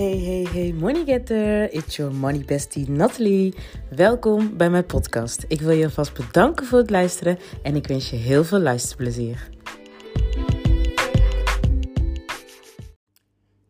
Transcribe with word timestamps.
Hey, 0.00 0.18
hey, 0.18 0.46
hey, 0.52 0.72
money 0.72 1.04
getter. 1.04 1.72
It's 1.72 1.96
your 1.96 2.14
money 2.14 2.44
bestie 2.44 2.90
Natalie. 2.90 3.54
Welkom 3.90 4.56
bij 4.56 4.70
mijn 4.70 4.86
podcast. 4.86 5.44
Ik 5.48 5.60
wil 5.60 5.70
je 5.70 5.84
alvast 5.84 6.14
bedanken 6.14 6.66
voor 6.66 6.78
het 6.78 6.90
luisteren 6.90 7.38
en 7.62 7.76
ik 7.76 7.86
wens 7.86 8.10
je 8.10 8.16
heel 8.16 8.44
veel 8.44 8.58
luisterplezier. 8.58 9.48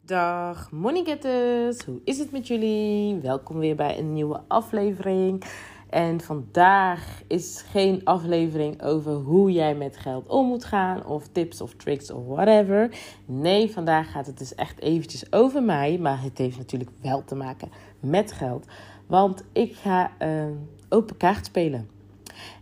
Dag 0.04 0.70
money 0.70 1.04
getters, 1.04 1.84
hoe 1.84 2.00
is 2.04 2.18
het 2.18 2.32
met 2.32 2.46
jullie? 2.46 3.18
Welkom 3.20 3.58
weer 3.58 3.76
bij 3.76 3.98
een 3.98 4.12
nieuwe 4.12 4.40
aflevering. 4.48 5.44
En 5.90 6.20
vandaag 6.20 7.22
is 7.26 7.64
geen 7.70 8.00
aflevering 8.04 8.82
over 8.82 9.12
hoe 9.12 9.52
jij 9.52 9.74
met 9.74 9.96
geld 9.96 10.26
om 10.26 10.46
moet 10.46 10.64
gaan, 10.64 11.06
of 11.06 11.28
tips 11.32 11.60
of 11.60 11.74
tricks 11.74 12.10
of 12.10 12.26
whatever. 12.26 12.90
Nee, 13.26 13.70
vandaag 13.70 14.10
gaat 14.10 14.26
het 14.26 14.38
dus 14.38 14.54
echt 14.54 14.80
eventjes 14.80 15.32
over 15.32 15.62
mij, 15.62 15.98
maar 15.98 16.22
het 16.22 16.38
heeft 16.38 16.58
natuurlijk 16.58 16.90
wel 17.02 17.24
te 17.24 17.34
maken 17.34 17.68
met 18.00 18.32
geld. 18.32 18.66
Want 19.06 19.44
ik 19.52 19.74
ga 19.74 20.12
uh, 20.22 20.44
open 20.88 21.16
kaart 21.16 21.46
spelen. 21.46 21.88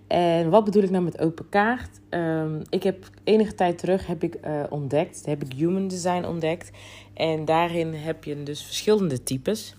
En 0.07 0.51
wat 0.51 0.65
bedoel 0.65 0.83
ik 0.83 0.91
nou 0.91 1.05
met 1.05 1.21
open 1.21 1.49
kaart? 1.49 2.01
Um, 2.11 2.63
ik 2.69 2.83
heb 2.83 3.11
enige 3.25 3.55
tijd 3.55 3.79
terug 3.79 4.07
heb 4.07 4.23
ik 4.23 4.39
uh, 4.47 4.63
ontdekt, 4.71 5.27
heb 5.27 5.45
ik 5.45 5.53
human 5.53 5.89
design 5.89 6.25
ontdekt. 6.25 6.71
En 7.15 7.45
daarin 7.45 7.95
heb 7.95 8.25
je 8.25 8.43
dus 8.43 8.63
verschillende 8.63 9.23
types. 9.23 9.77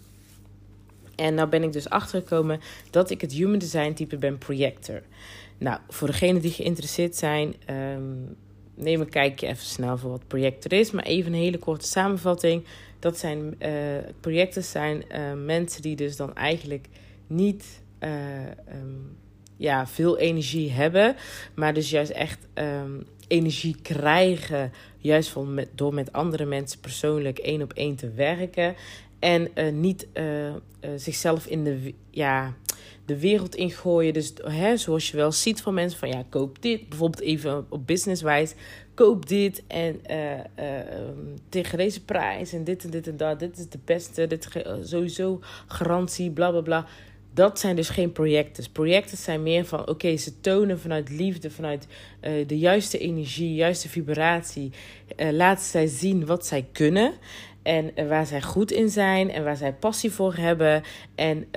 En 1.19 1.33
nou 1.33 1.49
ben 1.49 1.63
ik 1.63 1.73
dus 1.73 1.89
achtergekomen 1.89 2.59
dat 2.89 3.09
ik 3.09 3.21
het 3.21 3.31
human 3.31 3.59
design 3.59 3.93
type 3.93 4.17
ben 4.17 4.37
projector. 4.37 5.01
Nou, 5.57 5.79
voor 5.89 6.07
degenen 6.07 6.41
die 6.41 6.51
geïnteresseerd 6.51 7.15
zijn, 7.15 7.55
um, 7.69 8.35
neem 8.75 9.01
een 9.01 9.09
kijkje 9.09 9.47
even 9.47 9.65
snel 9.65 9.97
voor 9.97 10.09
wat 10.09 10.27
projector 10.27 10.73
is. 10.73 10.91
Maar 10.91 11.03
even 11.03 11.33
een 11.33 11.39
hele 11.39 11.57
korte 11.57 11.87
samenvatting. 11.87 12.63
Dat 12.99 13.17
zijn 13.17 13.55
uh, 13.59 13.71
projectors 14.19 14.71
zijn 14.71 15.03
uh, 15.11 15.33
mensen 15.45 15.81
die 15.81 15.95
dus 15.95 16.15
dan 16.15 16.35
eigenlijk 16.35 16.87
niet 17.27 17.81
uh, 17.99 18.09
um, 18.81 19.17
ja, 19.57 19.87
veel 19.87 20.17
energie 20.17 20.71
hebben, 20.71 21.15
maar 21.53 21.73
dus 21.73 21.89
juist 21.89 22.11
echt 22.11 22.47
um, 22.53 23.05
energie 23.27 23.75
krijgen, 23.81 24.71
juist 24.97 25.29
van 25.29 25.65
door 25.75 25.93
met 25.93 26.13
andere 26.13 26.45
mensen 26.45 26.79
persoonlijk 26.79 27.37
één 27.37 27.61
op 27.61 27.73
één 27.73 27.95
te 27.95 28.11
werken. 28.11 28.75
En 29.19 29.49
uh, 29.55 29.71
niet 29.71 30.07
uh, 30.13 30.47
uh, 30.47 30.53
zichzelf 30.95 31.45
in 31.45 31.63
de, 31.63 31.93
ja, 32.09 32.53
de 33.05 33.19
wereld 33.19 33.55
ingooien. 33.55 34.13
Dus 34.13 34.33
hè, 34.43 34.77
zoals 34.77 35.11
je 35.11 35.17
wel 35.17 35.31
ziet 35.31 35.61
van 35.61 35.73
mensen 35.73 35.99
van 35.99 36.09
ja, 36.09 36.23
koop 36.29 36.61
dit. 36.61 36.89
Bijvoorbeeld 36.89 37.23
even 37.23 37.65
op 37.69 37.87
businesswijs. 37.87 38.53
Koop 38.93 39.27
dit 39.27 39.63
en 39.67 40.01
tegen 41.49 41.77
deze 41.77 42.03
prijs 42.03 42.53
en 42.53 42.63
dit 42.63 42.83
en 42.83 42.89
dit 42.89 43.07
en 43.07 43.17
dat. 43.17 43.39
Dit 43.39 43.57
is 43.57 43.69
de 43.69 43.79
beste. 43.85 44.27
Dit 44.27 44.47
sowieso 44.81 45.39
garantie, 45.67 46.31
bla 46.31 46.49
bla 46.51 46.61
bla. 46.61 46.85
Dat 47.33 47.59
zijn 47.59 47.75
dus 47.75 47.89
geen 47.89 48.11
projecten. 48.11 48.71
Projecten 48.71 49.17
zijn 49.17 49.43
meer 49.43 49.65
van 49.65 49.87
oké, 49.87 50.17
ze 50.17 50.39
tonen 50.41 50.79
vanuit 50.79 51.09
liefde, 51.09 51.51
vanuit 51.51 51.87
de 52.47 52.57
juiste 52.57 52.97
energie, 52.97 53.53
juiste 53.53 53.89
vibratie. 53.89 54.71
Uh, 55.17 55.31
laten 55.31 55.65
zij 55.65 55.87
zien 55.87 56.25
wat 56.25 56.45
zij 56.45 56.67
kunnen. 56.71 57.13
En 57.63 58.07
waar 58.07 58.25
zij 58.25 58.41
goed 58.41 58.71
in 58.71 58.89
zijn 58.89 59.31
en 59.31 59.43
waar 59.43 59.57
zij 59.57 59.73
passie 59.73 60.11
voor 60.11 60.35
hebben. 60.35 60.83
En 61.15 61.47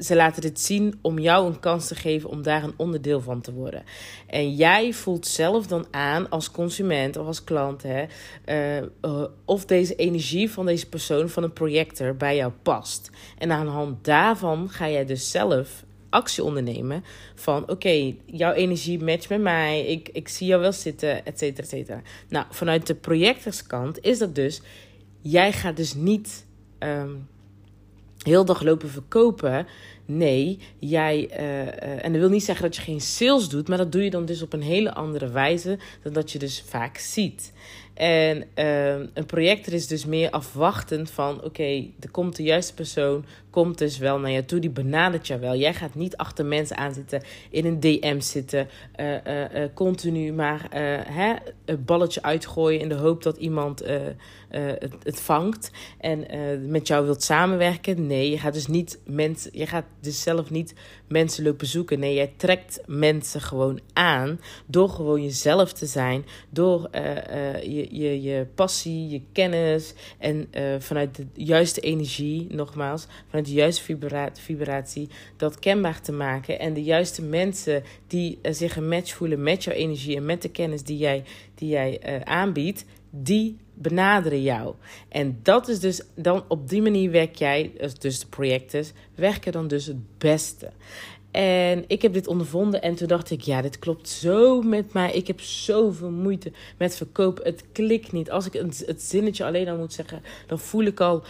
ze 0.00 0.16
laten 0.16 0.42
dit 0.42 0.60
zien 0.60 0.98
om 1.02 1.18
jou 1.18 1.46
een 1.46 1.60
kans 1.60 1.88
te 1.88 1.94
geven 1.94 2.30
om 2.30 2.42
daar 2.42 2.62
een 2.64 2.74
onderdeel 2.76 3.20
van 3.20 3.40
te 3.40 3.52
worden. 3.52 3.82
En 4.26 4.54
jij 4.54 4.92
voelt 4.92 5.26
zelf 5.26 5.66
dan 5.66 5.86
aan 5.90 6.28
als 6.28 6.50
consument 6.50 7.16
of 7.16 7.26
als 7.26 7.44
klant 7.44 7.82
hè, 7.82 8.04
uh, 8.46 8.86
uh, 9.02 9.24
of 9.44 9.64
deze 9.64 9.94
energie 9.94 10.50
van 10.50 10.66
deze 10.66 10.88
persoon, 10.88 11.28
van 11.28 11.42
een 11.42 11.52
projector, 11.52 12.16
bij 12.16 12.36
jou 12.36 12.52
past. 12.62 13.10
En 13.38 13.52
aan 13.52 13.66
de 13.66 13.72
hand 13.72 14.04
daarvan 14.04 14.68
ga 14.70 14.88
jij 14.88 15.04
dus 15.04 15.30
zelf 15.30 15.84
actie 16.10 16.44
ondernemen 16.44 17.04
van 17.34 17.70
oké, 17.70 18.14
jouw 18.26 18.52
energie 18.52 19.04
matcht 19.04 19.28
met 19.28 19.40
mij, 19.40 19.86
ik, 19.86 20.08
ik 20.08 20.28
zie 20.28 20.46
jou 20.46 20.60
wel 20.60 20.72
zitten, 20.72 21.24
et 21.24 21.38
cetera, 21.38 21.62
et 21.62 21.68
cetera. 21.68 22.02
Nou, 22.28 22.46
vanuit 22.50 22.86
de 22.86 22.94
projectorskant 22.94 24.00
is 24.00 24.18
dat 24.18 24.34
dus, 24.34 24.62
jij 25.20 25.52
gaat 25.52 25.76
dus 25.76 25.94
niet... 25.94 26.46
Um, 26.78 27.28
heel 28.20 28.44
dag 28.44 28.62
lopen 28.62 28.90
verkopen. 28.90 29.66
Nee, 30.16 30.58
jij. 30.78 31.30
Uh, 31.30 31.62
uh, 31.62 32.04
en 32.04 32.12
dat 32.12 32.20
wil 32.20 32.30
niet 32.30 32.44
zeggen 32.44 32.64
dat 32.64 32.76
je 32.76 32.82
geen 32.82 33.00
sales 33.00 33.48
doet, 33.48 33.68
maar 33.68 33.78
dat 33.78 33.92
doe 33.92 34.04
je 34.04 34.10
dan 34.10 34.24
dus 34.24 34.42
op 34.42 34.52
een 34.52 34.62
hele 34.62 34.94
andere 34.94 35.30
wijze 35.30 35.78
dan 36.02 36.12
dat 36.12 36.32
je 36.32 36.38
dus 36.38 36.64
vaak 36.68 36.98
ziet. 36.98 37.52
En 38.00 38.44
uh, 38.54 38.92
een 38.92 39.26
projector 39.26 39.72
is 39.72 39.86
dus 39.86 40.04
meer 40.04 40.30
afwachtend 40.30 41.10
van: 41.10 41.44
oké, 41.44 41.86
er 42.00 42.10
komt 42.10 42.36
de 42.36 42.42
juiste 42.42 42.74
persoon, 42.74 43.24
komt 43.50 43.78
dus 43.78 43.98
wel 43.98 44.18
naar 44.18 44.30
je 44.30 44.44
toe, 44.44 44.58
die 44.58 44.70
benadert 44.70 45.26
jou 45.26 45.40
wel. 45.40 45.56
Jij 45.56 45.74
gaat 45.74 45.94
niet 45.94 46.16
achter 46.16 46.46
mensen 46.46 46.76
aan 46.76 46.94
zitten, 46.94 47.22
in 47.50 47.66
een 47.66 47.80
DM 47.80 48.20
zitten, 48.20 48.68
uh, 49.00 49.64
continu 49.74 50.32
maar 50.32 50.66
hè, 51.06 51.34
een 51.64 51.84
balletje 51.84 52.22
uitgooien 52.22 52.80
in 52.80 52.88
de 52.88 52.94
hoop 52.94 53.22
dat 53.22 53.36
iemand 53.36 53.82
het, 54.48 54.94
het, 55.02 55.20
vangt 55.20 55.70
en 55.98 56.26
met 56.70 56.86
jou 56.86 57.04
wilt 57.04 57.22
samenwerken. 57.22 58.06
Nee, 58.06 58.30
je 58.30 58.38
gaat 58.38 58.54
dus 58.54 58.66
niet 58.66 58.98
mensen, 59.04 59.50
je 59.54 59.66
gaat 59.66 59.86
dus 60.02 60.22
zelf 60.22 60.50
niet 60.50 60.74
mensen 61.08 61.44
lopen 61.44 61.66
zoeken. 61.66 61.98
Nee, 61.98 62.14
jij 62.14 62.32
trekt 62.36 62.80
mensen 62.86 63.40
gewoon 63.40 63.80
aan 63.92 64.40
door 64.66 64.88
gewoon 64.88 65.22
jezelf 65.22 65.72
te 65.72 65.86
zijn, 65.86 66.24
door 66.50 66.88
je, 67.62 67.86
je, 67.90 68.22
je 68.22 68.46
passie, 68.54 69.08
je 69.08 69.20
kennis 69.32 69.94
en 70.18 70.48
vanuit 70.78 71.16
de 71.16 71.26
juiste 71.34 71.80
energie, 71.80 72.46
nogmaals, 72.50 73.06
vanuit 73.28 73.46
de 73.46 73.52
juiste 73.52 73.96
vibratie, 74.32 75.08
dat 75.36 75.58
kenbaar 75.58 76.00
te 76.00 76.12
maken. 76.12 76.58
En 76.58 76.74
de 76.74 76.82
juiste 76.82 77.22
mensen 77.22 77.82
die 78.06 78.38
zich 78.42 78.76
een 78.76 78.88
match 78.88 79.14
voelen 79.14 79.42
met 79.42 79.64
jouw 79.64 79.74
energie 79.74 80.16
en 80.16 80.24
met 80.24 80.42
de 80.42 80.50
kennis 80.50 80.82
die 80.82 80.98
jij, 80.98 81.24
die 81.54 81.68
jij 81.68 82.24
aanbiedt, 82.24 82.84
die 83.10 83.58
benaderen 83.74 84.42
jou. 84.42 84.74
En 85.08 85.40
dat 85.42 85.68
is 85.68 85.80
dus 85.80 86.02
dan 86.14 86.44
op 86.48 86.68
die 86.68 86.82
manier 86.82 87.10
werk 87.10 87.34
jij, 87.34 87.72
dus 87.98 88.20
de 88.20 88.26
projecten, 88.26 88.84
werken 89.14 89.52
dan 89.52 89.68
dus 89.68 89.86
het 89.86 90.18
beste. 90.18 90.70
En 91.30 91.84
ik 91.86 92.02
heb 92.02 92.12
dit 92.12 92.26
ondervonden 92.26 92.82
en 92.82 92.94
toen 92.94 93.08
dacht 93.08 93.30
ik, 93.30 93.40
ja, 93.40 93.62
dit 93.62 93.78
klopt 93.78 94.08
zo 94.08 94.62
met 94.62 94.92
mij. 94.92 95.12
Ik 95.12 95.26
heb 95.26 95.40
zoveel 95.40 96.10
moeite 96.10 96.52
met 96.76 96.96
verkopen. 96.96 97.44
Het 97.44 97.64
klikt 97.72 98.12
niet. 98.12 98.30
Als 98.30 98.46
ik 98.46 98.52
het 98.86 99.02
zinnetje 99.02 99.44
alleen 99.44 99.68
al 99.68 99.76
moet 99.76 99.92
zeggen, 99.92 100.22
dan 100.46 100.58
voel 100.58 100.84
ik 100.84 101.00
al 101.00 101.22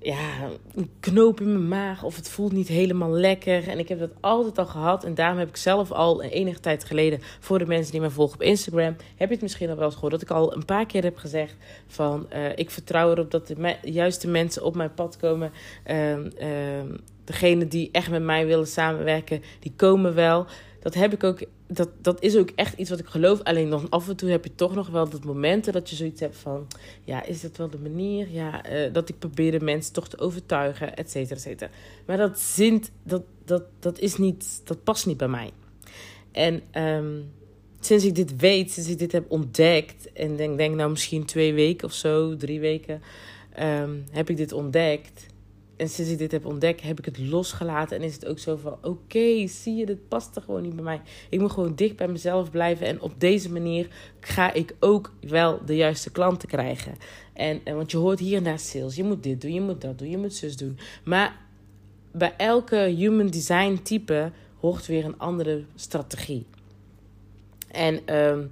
ja, 0.00 0.48
een 0.74 0.90
knoop 1.00 1.40
in 1.40 1.52
mijn 1.52 1.68
maag 1.68 2.02
of 2.02 2.16
het 2.16 2.30
voelt 2.30 2.52
niet 2.52 2.68
helemaal 2.68 3.10
lekker. 3.10 3.68
En 3.68 3.78
ik 3.78 3.88
heb 3.88 3.98
dat 3.98 4.10
altijd 4.20 4.58
al 4.58 4.66
gehad. 4.66 5.04
En 5.04 5.14
daarom 5.14 5.38
heb 5.38 5.48
ik 5.48 5.56
zelf 5.56 5.92
al 5.92 6.24
een 6.24 6.30
enige 6.30 6.60
tijd 6.60 6.84
geleden, 6.84 7.20
voor 7.40 7.58
de 7.58 7.66
mensen 7.66 7.92
die 7.92 8.00
mij 8.00 8.10
volgen 8.10 8.34
op 8.34 8.42
Instagram, 8.42 8.96
heb 9.16 9.28
je 9.28 9.34
het 9.34 9.42
misschien 9.42 9.70
al 9.70 9.76
wel 9.76 9.84
eens 9.84 9.94
gehoord, 9.94 10.12
dat 10.12 10.22
ik 10.22 10.30
al 10.30 10.54
een 10.54 10.64
paar 10.64 10.86
keer 10.86 11.02
heb 11.02 11.16
gezegd 11.16 11.56
van 11.86 12.26
uh, 12.32 12.48
ik 12.54 12.70
vertrouw 12.70 13.10
erop 13.10 13.30
dat 13.30 13.46
de 13.46 13.54
me 13.56 13.76
juiste 13.82 14.28
mensen 14.28 14.64
op 14.64 14.74
mijn 14.74 14.94
pad 14.94 15.16
komen. 15.16 15.52
Uh, 15.86 16.16
degene 17.24 17.68
die 17.68 17.88
echt 17.92 18.10
met 18.10 18.22
mij 18.22 18.46
willen 18.46 18.66
samenwerken, 18.66 19.42
die 19.60 19.72
komen 19.76 20.14
wel 20.14 20.46
dat 20.80 20.94
heb 20.94 21.12
ik 21.12 21.24
ook. 21.24 21.42
Dat, 21.66 21.88
dat 22.00 22.22
is 22.22 22.36
ook 22.36 22.50
echt 22.54 22.78
iets 22.78 22.90
wat 22.90 22.98
ik 22.98 23.06
geloof. 23.06 23.42
Alleen 23.42 23.68
nog 23.68 23.90
af 23.90 24.08
en 24.08 24.16
toe 24.16 24.30
heb 24.30 24.44
je 24.44 24.54
toch 24.54 24.74
nog 24.74 24.88
wel 24.88 25.08
dat 25.08 25.24
momenten 25.24 25.72
dat 25.72 25.90
je 25.90 25.96
zoiets 25.96 26.20
hebt 26.20 26.36
van. 26.36 26.66
Ja, 27.04 27.24
is 27.24 27.40
dat 27.40 27.56
wel 27.56 27.70
de 27.70 27.78
manier? 27.78 28.30
Ja, 28.30 28.70
uh, 28.70 28.92
dat 28.92 29.08
ik 29.08 29.18
probeer 29.18 29.50
de 29.50 29.64
mensen 29.64 29.92
toch 29.92 30.08
te 30.08 30.18
overtuigen, 30.18 30.96
et 30.96 31.10
cetera, 31.10 31.34
et 31.34 31.42
cetera. 31.42 31.70
Maar 32.06 32.16
dat 32.16 32.38
zint, 32.38 32.90
dat, 33.02 33.22
dat, 33.44 33.62
dat 33.78 33.98
is 33.98 34.16
niet. 34.16 34.60
Dat 34.64 34.84
past 34.84 35.06
niet 35.06 35.16
bij 35.16 35.28
mij. 35.28 35.50
En 36.32 36.62
um, 36.82 37.32
sinds 37.80 38.04
ik 38.04 38.14
dit 38.14 38.36
weet, 38.36 38.70
sinds 38.70 38.88
ik 38.88 38.98
dit 38.98 39.12
heb 39.12 39.30
ontdekt. 39.30 40.12
En 40.12 40.36
denk, 40.36 40.58
denk 40.58 40.74
nou 40.74 40.90
misschien 40.90 41.24
twee 41.24 41.54
weken 41.54 41.86
of 41.86 41.92
zo, 41.92 42.36
drie 42.36 42.60
weken. 42.60 43.02
Um, 43.60 44.04
heb 44.10 44.30
ik 44.30 44.36
dit 44.36 44.52
ontdekt 44.52 45.26
en 45.78 45.88
sinds 45.88 46.10
ik 46.10 46.18
dit 46.18 46.32
heb 46.32 46.46
ontdekt, 46.46 46.82
heb 46.82 46.98
ik 46.98 47.04
het 47.04 47.18
losgelaten. 47.18 47.96
En 47.96 48.02
is 48.02 48.14
het 48.14 48.26
ook 48.26 48.38
zo 48.38 48.56
van: 48.56 48.76
oké, 48.82 49.46
zie 49.46 49.74
je, 49.74 49.86
dit 49.86 50.08
past 50.08 50.36
er 50.36 50.42
gewoon 50.42 50.62
niet 50.62 50.74
bij 50.74 50.84
mij. 50.84 51.00
Ik 51.28 51.40
moet 51.40 51.50
gewoon 51.50 51.74
dicht 51.74 51.96
bij 51.96 52.08
mezelf 52.08 52.50
blijven. 52.50 52.86
En 52.86 53.00
op 53.00 53.20
deze 53.20 53.52
manier 53.52 53.88
ga 54.20 54.52
ik 54.52 54.74
ook 54.80 55.12
wel 55.20 55.64
de 55.64 55.76
juiste 55.76 56.10
klanten 56.10 56.48
krijgen. 56.48 56.94
En, 57.32 57.60
en 57.64 57.76
want 57.76 57.90
je 57.90 57.96
hoort 57.96 58.18
hier 58.18 58.46
en 58.46 58.58
sales. 58.58 58.96
Je 58.96 59.04
moet 59.04 59.22
dit 59.22 59.40
doen, 59.40 59.52
je 59.52 59.60
moet 59.60 59.80
dat 59.80 59.98
doen, 59.98 60.10
je 60.10 60.18
moet 60.18 60.34
zus 60.34 60.56
doen. 60.56 60.78
Maar 61.04 61.36
bij 62.12 62.34
elke 62.36 62.76
human 62.76 63.26
design 63.26 63.80
type 63.82 64.32
hoort 64.60 64.86
weer 64.86 65.04
een 65.04 65.18
andere 65.18 65.64
strategie. 65.74 66.46
En 67.70 68.16
um, 68.16 68.50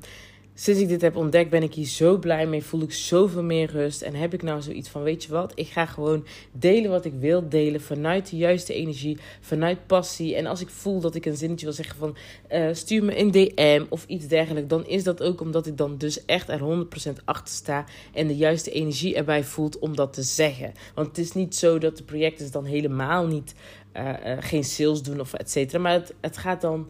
sinds 0.58 0.80
ik 0.80 0.88
dit 0.88 1.00
heb 1.00 1.16
ontdekt, 1.16 1.50
ben 1.50 1.62
ik 1.62 1.74
hier 1.74 1.86
zo 1.86 2.18
blij 2.18 2.46
mee. 2.46 2.62
Voel 2.62 2.82
ik 2.82 2.92
zoveel 2.92 3.42
meer 3.42 3.70
rust. 3.70 4.02
En 4.02 4.14
heb 4.14 4.34
ik 4.34 4.42
nou 4.42 4.62
zoiets 4.62 4.88
van: 4.88 5.02
weet 5.02 5.24
je 5.24 5.32
wat? 5.32 5.52
Ik 5.54 5.68
ga 5.68 5.86
gewoon 5.86 6.26
delen 6.52 6.90
wat 6.90 7.04
ik 7.04 7.12
wil 7.18 7.48
delen. 7.48 7.80
Vanuit 7.80 8.30
de 8.30 8.36
juiste 8.36 8.74
energie, 8.74 9.18
vanuit 9.40 9.86
passie. 9.86 10.34
En 10.34 10.46
als 10.46 10.60
ik 10.60 10.68
voel 10.68 11.00
dat 11.00 11.14
ik 11.14 11.26
een 11.26 11.36
zinnetje 11.36 11.66
wil 11.66 11.74
zeggen 11.74 11.96
van: 11.96 12.16
uh, 12.52 12.68
stuur 12.72 13.04
me 13.04 13.18
een 13.18 13.30
DM 13.30 13.84
of 13.88 14.04
iets 14.06 14.26
dergelijks. 14.26 14.68
Dan 14.68 14.86
is 14.86 15.04
dat 15.04 15.22
ook 15.22 15.40
omdat 15.40 15.66
ik 15.66 15.76
dan 15.76 15.98
dus 15.98 16.24
echt 16.24 16.48
er 16.48 16.86
100% 17.10 17.24
achter 17.24 17.54
sta. 17.54 17.84
En 18.12 18.26
de 18.26 18.36
juiste 18.36 18.70
energie 18.70 19.14
erbij 19.14 19.44
voelt 19.44 19.78
om 19.78 19.96
dat 19.96 20.12
te 20.12 20.22
zeggen. 20.22 20.72
Want 20.94 21.06
het 21.06 21.18
is 21.18 21.32
niet 21.32 21.56
zo 21.56 21.78
dat 21.78 21.96
de 21.96 22.04
projecten 22.04 22.52
dan 22.52 22.64
helemaal 22.64 23.26
niet. 23.26 23.54
Uh, 23.96 24.02
uh, 24.26 24.36
geen 24.40 24.64
sales 24.64 25.02
doen 25.02 25.20
of 25.20 25.34
et 25.34 25.50
cetera. 25.50 25.78
Maar 25.78 25.92
het, 25.92 26.14
het 26.20 26.36
gaat 26.36 26.60
dan 26.60 26.88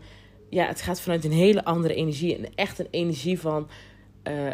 ja, 0.48 0.66
het 0.66 0.80
gaat 0.80 1.00
vanuit 1.00 1.24
een 1.24 1.32
hele 1.32 1.64
andere 1.64 1.94
energie. 1.94 2.36
En 2.36 2.54
echt 2.54 2.78
een 2.78 2.88
energie 2.90 3.40
van, 3.40 3.68
uh, 4.24 4.46
uh, 4.46 4.52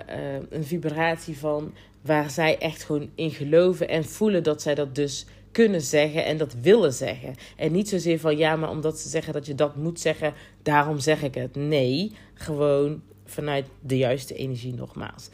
een 0.50 0.64
vibratie 0.64 1.38
van 1.38 1.74
waar 2.02 2.30
zij 2.30 2.58
echt 2.58 2.84
gewoon 2.84 3.10
in 3.14 3.30
geloven 3.30 3.88
en 3.88 4.04
voelen 4.04 4.42
dat 4.42 4.62
zij 4.62 4.74
dat 4.74 4.94
dus 4.94 5.26
kunnen 5.52 5.80
zeggen 5.80 6.24
en 6.24 6.36
dat 6.36 6.54
willen 6.60 6.92
zeggen. 6.92 7.34
En 7.56 7.72
niet 7.72 7.88
zozeer 7.88 8.20
van 8.20 8.36
ja, 8.36 8.56
maar 8.56 8.70
omdat 8.70 8.98
ze 8.98 9.08
zeggen 9.08 9.32
dat 9.32 9.46
je 9.46 9.54
dat 9.54 9.76
moet 9.76 10.00
zeggen, 10.00 10.34
daarom 10.62 10.98
zeg 10.98 11.22
ik 11.22 11.34
het. 11.34 11.54
Nee, 11.54 12.12
gewoon 12.34 13.02
vanuit 13.24 13.66
de 13.80 13.96
juiste 13.96 14.34
energie 14.34 14.74
nogmaals. 14.74 15.28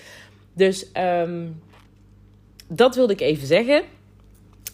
Dus 0.52 0.86
um, 0.96 1.62
dat 2.68 2.94
wilde 2.94 3.12
ik 3.12 3.20
even 3.20 3.46
zeggen. 3.46 3.82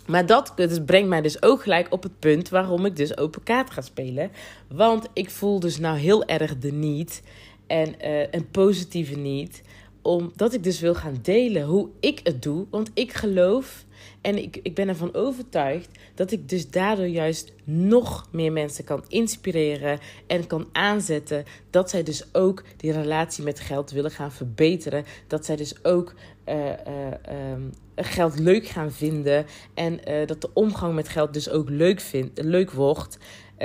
Maar 0.07 0.27
dat 0.27 0.53
dus 0.57 0.85
brengt 0.85 1.09
mij 1.09 1.21
dus 1.21 1.43
ook 1.43 1.63
gelijk 1.63 1.87
op 1.93 2.03
het 2.03 2.19
punt 2.19 2.49
waarom 2.49 2.87
ik 2.87 2.97
dus 2.97 3.17
open 3.17 3.43
kaart 3.43 3.71
ga 3.71 3.81
spelen. 3.81 4.31
Want 4.69 5.09
ik 5.13 5.31
voel 5.31 5.61
dus 5.61 5.79
nou 5.79 5.99
heel 5.99 6.25
erg 6.25 6.59
de 6.59 6.73
niet 6.73 7.23
en 7.67 7.95
uh, 8.05 8.21
een 8.31 8.51
positieve 8.51 9.17
niet. 9.17 9.63
Omdat 10.03 10.53
ik 10.55 10.63
dus 10.63 10.81
wil 10.81 10.95
gaan 10.95 11.19
delen 11.23 11.63
hoe 11.63 11.89
ik 12.01 12.21
het 12.23 12.43
doe. 12.43 12.67
Want 12.71 12.91
ik 12.95 13.13
geloof 13.13 13.85
en 14.21 14.43
ik, 14.43 14.61
ik 14.63 14.75
ben 14.75 14.89
ervan 14.89 15.15
overtuigd 15.15 15.89
dat 16.15 16.31
ik 16.31 16.49
dus 16.49 16.71
daardoor 16.71 17.07
juist 17.07 17.53
nog 17.65 18.29
meer 18.31 18.53
mensen 18.53 18.85
kan 18.85 19.05
inspireren 19.09 19.99
en 20.27 20.47
kan 20.47 20.69
aanzetten. 20.73 21.45
Dat 21.71 21.91
zij 21.91 22.03
dus 22.03 22.35
ook 22.35 22.65
die 22.77 22.93
relatie 22.93 23.45
met 23.45 23.61
geld 23.61 23.91
willen 23.91 24.11
gaan 24.11 24.33
verbeteren. 24.33 25.05
Dat 25.27 25.45
zij 25.45 25.57
dus 25.57 25.85
ook 25.85 26.15
uh, 26.49 26.55
uh, 26.55 27.53
um, 27.53 27.73
geld 27.97 28.39
leuk 28.39 28.67
gaan 28.67 28.93
vinden. 28.93 29.47
En 29.75 30.01
uh, 30.09 30.27
dat 30.27 30.41
de 30.41 30.51
omgang 30.53 30.95
met 30.95 31.09
geld 31.09 31.33
dus 31.33 31.51
ook 31.51 31.69
leuk, 31.69 32.01
vind, 32.01 32.31
leuk 32.43 32.71
wordt. 32.71 33.19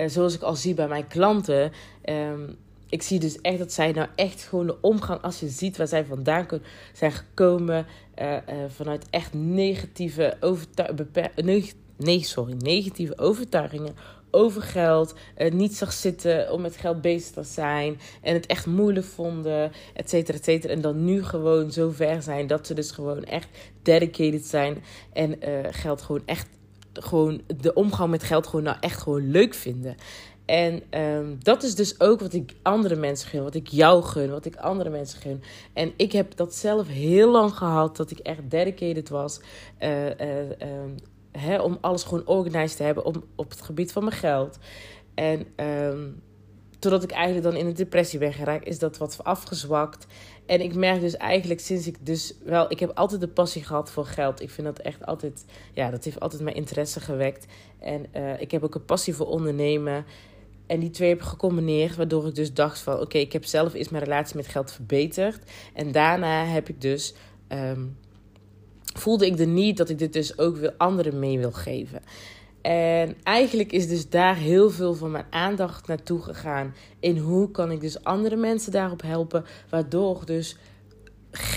zoals 0.05 0.35
ik 0.35 0.41
al 0.41 0.55
zie 0.55 0.73
bij 0.73 0.87
mijn 0.87 1.07
klanten. 1.07 1.71
Um, 2.05 2.57
ik 2.89 3.01
zie 3.01 3.19
dus 3.19 3.41
echt 3.41 3.57
dat 3.57 3.73
zij 3.73 3.91
nou 3.91 4.07
echt 4.15 4.43
gewoon 4.43 4.67
de 4.67 4.81
omgang, 4.81 5.21
als 5.21 5.39
je 5.39 5.49
ziet 5.49 5.77
waar 5.77 5.87
zij 5.87 6.05
vandaan 6.05 6.47
zijn 6.93 7.11
gekomen, 7.11 7.85
uh, 8.21 8.37
vanuit 8.67 9.05
echt 9.09 9.33
negatieve 9.33 10.37
overtuigingen, 10.39 11.63
nee, 11.97 12.23
sorry, 12.23 12.53
negatieve 12.53 13.17
overtuigingen 13.17 13.95
over 14.31 14.61
geld, 14.61 15.13
uh, 15.37 15.51
niet 15.51 15.75
zag 15.75 15.93
zitten 15.93 16.51
om 16.51 16.61
met 16.61 16.77
geld 16.77 17.01
bezig 17.01 17.31
te 17.31 17.43
zijn 17.43 17.99
en 18.21 18.33
het 18.33 18.45
echt 18.45 18.65
moeilijk 18.65 19.05
vonden, 19.05 19.71
et 19.93 20.09
cetera, 20.09 20.37
et 20.37 20.43
cetera. 20.43 20.73
En 20.73 20.81
dan 20.81 21.05
nu 21.05 21.23
gewoon 21.23 21.71
zo 21.71 21.89
ver 21.89 22.21
zijn 22.21 22.47
dat 22.47 22.67
ze 22.67 22.73
dus 22.73 22.91
gewoon 22.91 23.23
echt 23.23 23.47
dedicated 23.81 24.45
zijn 24.45 24.83
en 25.13 25.37
geld 25.69 26.01
gewoon 26.01 26.21
echt, 26.25 26.47
gewoon 26.93 27.41
de 27.61 27.73
omgang 27.73 28.09
met 28.09 28.23
geld 28.23 28.47
gewoon 28.47 28.65
nou 28.65 28.77
echt 28.79 29.01
gewoon 29.01 29.31
leuk 29.31 29.53
vinden. 29.53 29.95
En 30.45 30.83
um, 31.01 31.37
dat 31.43 31.63
is 31.63 31.75
dus 31.75 31.99
ook 31.99 32.19
wat 32.19 32.33
ik 32.33 32.53
andere 32.61 32.95
mensen 32.95 33.29
gun, 33.29 33.43
wat 33.43 33.55
ik 33.55 33.67
jou 33.67 34.03
gun, 34.03 34.29
wat 34.29 34.45
ik 34.45 34.55
andere 34.55 34.89
mensen 34.89 35.21
gun. 35.21 35.43
En 35.73 35.93
ik 35.97 36.11
heb 36.11 36.35
dat 36.35 36.55
zelf 36.55 36.87
heel 36.87 37.31
lang 37.31 37.53
gehad, 37.53 37.97
dat 37.97 38.11
ik 38.11 38.19
echt 38.19 38.49
dedicated 38.49 39.09
was 39.09 39.39
uh, 39.79 40.05
um, 40.05 40.95
hè, 41.31 41.61
om 41.61 41.77
alles 41.81 42.03
gewoon 42.03 42.27
organized 42.27 42.77
te 42.77 42.83
hebben 42.83 43.05
op, 43.05 43.23
op 43.35 43.49
het 43.49 43.61
gebied 43.61 43.91
van 43.91 44.03
mijn 44.03 44.15
geld. 44.15 44.57
En 45.13 45.45
um, 45.65 46.21
totdat 46.79 47.03
ik 47.03 47.11
eigenlijk 47.11 47.43
dan 47.43 47.55
in 47.55 47.65
een 47.65 47.73
depressie 47.73 48.19
ben 48.19 48.33
geraakt, 48.33 48.67
is 48.67 48.79
dat 48.79 48.97
wat 48.97 49.23
afgezwakt. 49.23 50.05
En 50.45 50.61
ik 50.61 50.75
merk 50.75 51.01
dus 51.01 51.17
eigenlijk 51.17 51.59
sinds 51.59 51.87
ik 51.87 52.05
dus 52.05 52.33
wel, 52.43 52.71
ik 52.71 52.79
heb 52.79 52.91
altijd 52.93 53.21
de 53.21 53.27
passie 53.27 53.63
gehad 53.63 53.91
voor 53.91 54.05
geld. 54.05 54.41
Ik 54.41 54.49
vind 54.49 54.67
dat 54.67 54.79
echt 54.79 55.05
altijd, 55.05 55.45
ja, 55.73 55.89
dat 55.89 56.03
heeft 56.03 56.19
altijd 56.19 56.41
mijn 56.41 56.55
interesse 56.55 56.99
gewekt. 56.99 57.45
En 57.79 58.05
uh, 58.15 58.41
ik 58.41 58.51
heb 58.51 58.63
ook 58.63 58.75
een 58.75 58.85
passie 58.85 59.15
voor 59.15 59.27
ondernemen. 59.27 60.05
En 60.67 60.79
die 60.79 60.89
twee 60.89 61.09
heb 61.09 61.17
ik 61.17 61.23
gecombineerd, 61.23 61.95
waardoor 61.95 62.27
ik 62.27 62.35
dus 62.35 62.53
dacht 62.53 62.79
van... 62.79 62.99
oké, 62.99 63.17
ik 63.17 63.33
heb 63.33 63.45
zelf 63.45 63.73
eerst 63.73 63.91
mijn 63.91 64.03
relatie 64.03 64.35
met 64.35 64.47
geld 64.47 64.71
verbeterd. 64.71 65.51
En 65.73 65.91
daarna 65.91 66.45
heb 66.45 66.69
ik 66.69 66.81
dus... 66.81 67.13
Um, 67.47 67.97
voelde 68.99 69.25
ik 69.25 69.37
de 69.37 69.45
niet 69.45 69.77
dat 69.77 69.89
ik 69.89 69.99
dit 69.99 70.13
dus 70.13 70.37
ook 70.37 70.57
wil 70.57 70.71
anderen 70.77 71.19
mee 71.19 71.39
wil 71.39 71.51
geven. 71.51 72.01
En 72.61 73.15
eigenlijk 73.23 73.71
is 73.71 73.87
dus 73.87 74.09
daar 74.09 74.35
heel 74.35 74.69
veel 74.69 74.93
van 74.93 75.11
mijn 75.11 75.25
aandacht 75.29 75.87
naartoe 75.87 76.21
gegaan. 76.21 76.75
In 76.99 77.17
hoe 77.17 77.51
kan 77.51 77.71
ik 77.71 77.81
dus 77.81 78.03
andere 78.03 78.35
mensen 78.35 78.71
daarop 78.71 79.01
helpen. 79.01 79.45
Waardoor 79.69 80.25
dus 80.25 80.57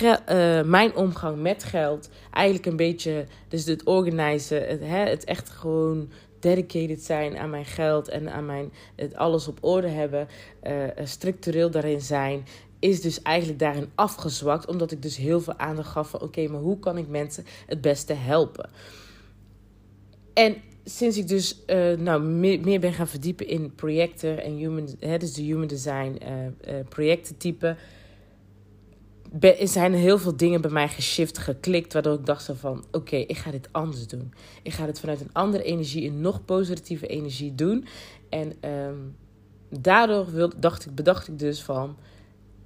uh, 0.03 0.63
mijn 0.63 0.97
omgang 0.97 1.43
met 1.43 1.65
geld 1.65 2.09
eigenlijk 2.31 2.67
een 2.67 2.77
beetje... 2.77 3.25
Dus 3.49 3.65
het 3.65 3.85
organiseren, 3.85 4.69
het, 4.69 5.09
het 5.11 5.25
echt 5.25 5.49
gewoon 5.49 6.11
dedicated 6.41 7.03
zijn 7.03 7.39
aan 7.39 7.51
mijn 7.51 7.65
geld 7.65 8.09
en 8.09 8.33
aan 8.33 8.47
mijn, 8.47 8.73
het 8.97 9.17
alles 9.17 9.49
op 9.49 9.59
orde 9.61 9.89
hebben, 9.89 10.29
uh, 10.63 10.73
structureel 11.05 11.71
daarin 11.71 12.01
zijn, 12.01 12.45
is 12.83 13.01
dus 13.01 13.23
eigenlijk 13.23 13.59
daarin 13.59 13.91
afgezwakt. 13.95 14.67
Omdat 14.67 14.91
ik 14.91 15.03
dus 15.03 15.17
heel 15.17 15.41
veel 15.41 15.59
aandacht 15.59 15.89
gaf 15.89 16.11
van 16.11 16.21
oké, 16.21 16.49
maar 16.49 16.61
hoe 16.61 16.79
kan 16.79 16.99
ik 16.99 17.09
mensen 17.09 17.45
het 17.67 17.81
beste 17.81 18.13
helpen? 18.13 18.71
En 20.35 20.57
sinds 20.85 21.17
ik 21.17 21.29
dus 21.29 21.63
uh, 21.67 21.97
nou, 21.97 22.23
meer, 22.23 22.61
meer, 22.61 22.81
ben 22.81 22.93
gaan 22.93 23.09
verdiepen 23.09 23.47
in 23.47 23.75
projecten 23.75 24.43
en 24.43 24.53
human, 24.53 24.89
hè, 24.99 25.19
dus 25.19 25.33
de 25.33 25.43
human 25.43 25.67
design 25.67 26.19
uh, 26.23 26.45
uh, 26.45 26.85
projectentype 26.89 27.77
zijn 29.59 29.93
er 29.93 29.99
heel 29.99 30.19
veel 30.19 30.37
dingen 30.37 30.61
bij 30.61 30.71
mij 30.71 30.89
geshift, 30.89 31.39
geklikt, 31.39 31.93
waardoor 31.93 32.15
ik 32.15 32.27
dacht 32.27 32.51
van, 32.55 32.85
oké, 32.91 33.17
ik 33.17 33.37
ga 33.37 33.51
dit 33.51 33.69
anders 33.73 34.07
doen. 34.07 34.33
Ik 34.63 34.73
ga 34.73 34.87
dit 34.87 35.01
vanuit 35.01 35.21
een 35.21 35.33
andere 35.33 35.63
energie, 35.63 36.09
een 36.09 36.21
nog 36.21 36.45
positieve 36.45 37.07
energie 37.07 37.55
doen. 37.55 37.87
En 38.29 38.53
um, 38.71 39.17
daardoor 39.69 40.33
wil, 40.33 40.53
dacht 40.57 40.87
ik, 40.87 40.95
bedacht 40.95 41.29
ik 41.29 41.39
dus 41.39 41.63
van, 41.63 41.97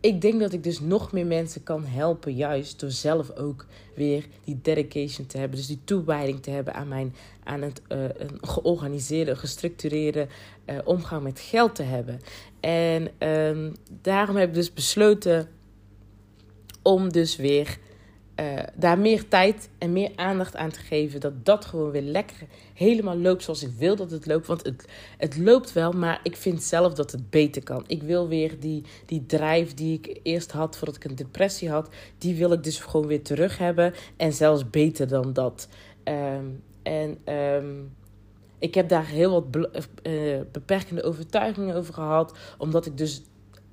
ik 0.00 0.20
denk 0.20 0.40
dat 0.40 0.52
ik 0.52 0.64
dus 0.64 0.80
nog 0.80 1.12
meer 1.12 1.26
mensen 1.26 1.62
kan 1.62 1.84
helpen, 1.84 2.34
juist 2.34 2.80
door 2.80 2.90
zelf 2.90 3.30
ook 3.30 3.66
weer 3.94 4.26
die 4.44 4.58
dedication 4.62 5.26
te 5.26 5.38
hebben. 5.38 5.56
Dus 5.56 5.66
die 5.66 5.80
toewijding 5.84 6.42
te 6.42 6.50
hebben 6.50 6.74
aan, 6.74 6.88
mijn, 6.88 7.14
aan 7.44 7.62
het 7.62 7.82
uh, 7.88 7.98
een 8.02 8.38
georganiseerde, 8.40 9.36
gestructureerde 9.36 10.26
uh, 10.66 10.78
omgang 10.84 11.22
met 11.22 11.40
geld 11.40 11.74
te 11.74 11.82
hebben. 11.82 12.20
En 12.60 13.28
um, 13.28 13.74
daarom 14.02 14.36
heb 14.36 14.48
ik 14.48 14.54
dus 14.54 14.72
besloten 14.72 15.48
om 16.82 17.12
dus 17.12 17.36
weer 17.36 17.78
uh, 18.40 18.62
daar 18.74 18.98
meer 18.98 19.28
tijd 19.28 19.68
en 19.78 19.92
meer 19.92 20.10
aandacht 20.16 20.56
aan 20.56 20.70
te 20.70 20.80
geven. 20.80 21.20
Dat 21.20 21.44
dat 21.44 21.64
gewoon 21.64 21.90
weer 21.90 22.02
lekker 22.02 22.36
helemaal 22.74 23.18
loopt 23.18 23.42
zoals 23.42 23.62
ik 23.62 23.72
wil 23.78 23.96
dat 23.96 24.10
het 24.10 24.26
loopt. 24.26 24.46
Want 24.46 24.64
het, 24.64 24.88
het 25.18 25.38
loopt 25.38 25.72
wel, 25.72 25.92
maar 25.92 26.20
ik 26.22 26.36
vind 26.36 26.62
zelf 26.62 26.94
dat 26.94 27.12
het 27.12 27.30
beter 27.30 27.62
kan. 27.62 27.84
Ik 27.86 28.02
wil 28.02 28.28
weer 28.28 28.60
die, 28.60 28.82
die 29.06 29.26
drijf 29.26 29.74
die 29.74 29.98
ik 29.98 30.20
eerst 30.22 30.52
had 30.52 30.76
voordat 30.76 30.96
ik 30.96 31.04
een 31.04 31.16
depressie 31.16 31.70
had. 31.70 31.88
Die 32.18 32.34
wil 32.34 32.52
ik 32.52 32.64
dus 32.64 32.78
gewoon 32.78 33.06
weer 33.06 33.22
terug 33.22 33.58
hebben. 33.58 33.94
En 34.16 34.32
zelfs 34.32 34.70
beter 34.70 35.08
dan 35.08 35.32
dat. 35.32 35.68
Um, 36.04 36.62
en 36.82 37.18
um, 37.34 37.94
ik 38.58 38.74
heb 38.74 38.88
daar 38.88 39.06
heel 39.06 39.30
wat 39.30 39.66
uh, 40.02 40.40
beperkende 40.52 41.02
overtuigingen 41.02 41.74
over 41.74 41.94
gehad. 41.94 42.38
Omdat 42.58 42.86
ik 42.86 42.96
dus 42.98 43.22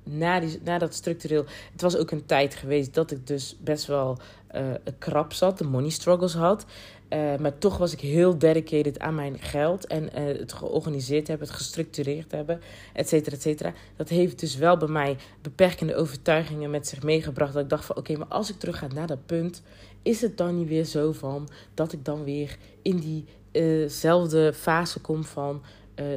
na, 0.04 0.78
dat 0.78 0.94
structureel. 0.94 1.44
Het 1.72 1.80
was 1.80 1.96
ook 1.96 2.10
een 2.10 2.26
tijd 2.26 2.54
geweest 2.54 2.94
dat 2.94 3.10
ik 3.10 3.26
dus 3.26 3.56
best 3.60 3.86
wel 3.86 4.18
uh, 4.54 4.62
krap 4.98 5.32
zat, 5.32 5.58
de 5.58 5.64
money 5.64 5.90
struggles 5.90 6.34
had. 6.34 6.64
Uh, 7.10 7.36
maar 7.36 7.58
toch 7.58 7.76
was 7.76 7.92
ik 7.92 8.00
heel 8.00 8.38
dedicated 8.38 8.98
aan 8.98 9.14
mijn 9.14 9.38
geld 9.38 9.86
en 9.86 10.02
uh, 10.02 10.38
het 10.38 10.52
georganiseerd 10.52 11.28
hebben, 11.28 11.46
het 11.46 11.56
gestructureerd 11.56 12.32
hebben, 12.32 12.60
et 12.92 13.08
cetera, 13.08 13.36
et 13.36 13.42
cetera. 13.42 13.72
Dat 13.96 14.08
heeft 14.08 14.40
dus 14.40 14.56
wel 14.56 14.76
bij 14.76 14.88
mij 14.88 15.16
beperkende 15.42 15.94
overtuigingen 15.94 16.70
met 16.70 16.88
zich 16.88 17.02
meegebracht. 17.02 17.52
Dat 17.52 17.62
ik 17.62 17.68
dacht 17.68 17.84
van 17.84 17.96
oké, 17.96 18.16
maar 18.16 18.26
als 18.26 18.50
ik 18.50 18.58
terug 18.58 18.78
ga 18.78 18.86
naar 18.94 19.06
dat 19.06 19.26
punt, 19.26 19.62
is 20.02 20.20
het 20.20 20.36
dan 20.36 20.58
niet 20.58 20.68
weer 20.68 20.84
zo 20.84 21.12
van 21.12 21.48
dat 21.74 21.92
ik 21.92 22.04
dan 22.04 22.24
weer 22.24 22.56
in 22.82 23.26
diezelfde 23.52 24.52
fase 24.52 25.00
kom 25.00 25.24
van 25.24 25.62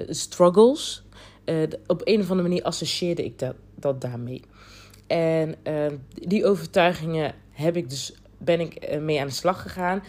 struggles. 0.09 1.03
Op 1.87 2.01
een 2.03 2.19
of 2.19 2.29
andere 2.29 2.47
manier 2.47 2.63
associeerde 2.63 3.25
ik 3.25 3.39
dat 3.39 3.55
dat 3.79 4.01
daarmee. 4.01 4.41
En 5.07 5.55
uh, 5.63 5.85
die 6.13 6.45
overtuigingen 6.45 7.35
heb 7.51 7.77
ik 7.77 7.89
dus, 7.89 8.13
ben 8.37 8.59
ik 8.59 8.73
eh, 8.73 8.99
mee 8.99 9.19
aan 9.21 9.27
de 9.27 9.33
slag 9.33 9.61
gegaan. 9.61 10.03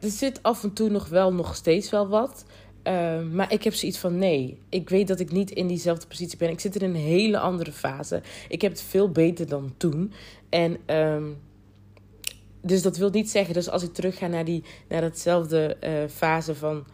Er 0.00 0.08
zit 0.10 0.42
af 0.42 0.62
en 0.62 0.72
toe 0.72 0.88
nog 0.88 1.08
wel 1.08 1.32
nog 1.32 1.54
steeds 1.54 1.90
wel 1.90 2.08
wat. 2.08 2.44
Maar 3.32 3.52
ik 3.52 3.62
heb 3.64 3.74
zoiets 3.74 3.98
van 3.98 4.18
nee. 4.18 4.58
Ik 4.68 4.88
weet 4.88 5.08
dat 5.08 5.20
ik 5.20 5.32
niet 5.32 5.50
in 5.50 5.66
diezelfde 5.66 6.06
positie 6.06 6.38
ben. 6.38 6.50
Ik 6.50 6.60
zit 6.60 6.76
in 6.76 6.88
een 6.88 6.94
hele 6.94 7.38
andere 7.38 7.72
fase. 7.72 8.22
Ik 8.48 8.62
heb 8.62 8.72
het 8.72 8.82
veel 8.82 9.10
beter 9.10 9.48
dan 9.48 9.74
toen. 9.76 10.12
En 10.48 10.76
ehm, 10.86 11.24
dus 12.60 12.82
dat 12.82 12.96
wil 12.96 13.10
niet 13.10 13.30
zeggen, 13.30 13.54
dus 13.54 13.68
als 13.68 13.82
ik 13.82 13.92
terug 13.92 14.18
ga 14.18 14.26
naar, 14.26 14.44
die, 14.44 14.64
naar 14.88 15.00
datzelfde 15.00 15.76
fase 16.10 16.54
van 16.54 16.86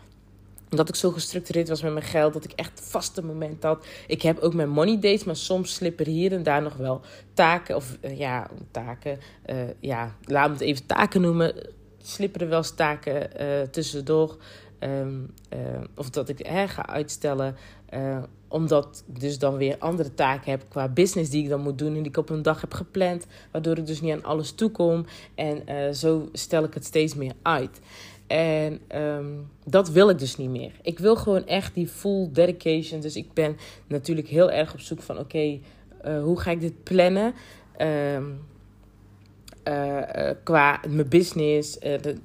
dat 0.77 0.89
ik 0.89 0.95
zo 0.95 1.11
gestructureerd 1.11 1.69
was 1.69 1.83
met 1.83 1.93
mijn 1.93 2.05
geld, 2.05 2.33
dat 2.33 2.45
ik 2.45 2.53
echt 2.53 2.81
vaste 2.85 3.25
moment 3.25 3.63
had. 3.63 3.87
Ik 4.07 4.23
heb 4.23 4.39
ook 4.39 4.55
mijn 4.55 4.69
money 4.69 4.95
dates, 4.95 5.25
maar 5.25 5.37
soms 5.37 5.75
slippen 5.75 6.07
hier 6.07 6.33
en 6.33 6.43
daar 6.43 6.63
nog 6.63 6.77
wel 6.77 7.01
taken. 7.35 7.77
Of 7.77 7.99
uh, 8.01 8.19
ja, 8.19 8.51
taken. 8.71 9.19
Uh, 9.47 9.57
ja, 9.81 10.17
laat 10.25 10.47
me 10.47 10.53
het 10.53 10.63
even 10.63 10.87
taken 10.87 11.21
noemen. 11.21 11.55
Slippen 12.03 12.41
er 12.41 12.49
wel 12.49 12.59
eens 12.59 12.75
taken 12.75 13.31
tussendoor. 13.71 14.37
Um, 14.81 15.35
of 15.95 16.11
dat 16.11 16.29
ik 16.29 16.49
ga 16.67 16.87
uitstellen 16.87 17.57
omdat 18.53 19.05
ik 19.07 19.21
dus 19.21 19.39
dan 19.39 19.57
weer 19.57 19.77
andere 19.79 20.15
taken 20.15 20.51
heb 20.51 20.65
qua 20.69 20.89
business 20.89 21.31
die 21.31 21.43
ik 21.43 21.49
dan 21.49 21.61
moet 21.61 21.79
doen. 21.79 21.89
En 21.89 21.95
die 21.95 22.07
ik 22.07 22.17
op 22.17 22.31
een 22.31 22.43
dag 22.43 22.61
heb 22.61 22.75
gepland. 22.75 23.27
Waardoor 23.51 23.79
ik 23.79 23.87
dus 23.87 24.01
niet 24.01 24.13
aan 24.13 24.25
alles 24.25 24.53
toekom. 24.53 25.05
En 25.35 25.63
uh, 25.69 25.91
zo 25.91 26.29
stel 26.33 26.65
ik 26.65 26.75
het 26.75 26.85
steeds 26.85 27.15
meer 27.15 27.33
uit. 27.43 27.81
En 28.33 28.81
um, 29.01 29.51
dat 29.65 29.89
wil 29.89 30.09
ik 30.11 30.19
dus 30.19 30.37
niet 30.37 30.51
meer. 30.51 30.73
Ik 30.83 30.99
wil 30.99 31.17
gewoon 31.17 31.47
echt 31.47 31.75
die 31.75 31.89
full 31.89 32.29
dedication. 32.33 33.01
Dus 33.01 33.17
ik 33.17 33.33
ben 33.33 33.57
natuurlijk 33.87 34.29
heel 34.29 34.51
erg 34.51 34.73
op 34.73 34.81
zoek 34.81 35.03
van: 35.03 35.19
oké, 35.19 35.59
uh, 36.05 36.23
hoe 36.23 36.41
ga 36.41 36.51
ik 36.51 36.61
dit 36.61 36.83
plannen? 36.83 37.35
Um, 37.79 38.41
uh, 39.69 40.31
qua 40.43 40.81
mijn 40.89 41.09
business. 41.09 41.79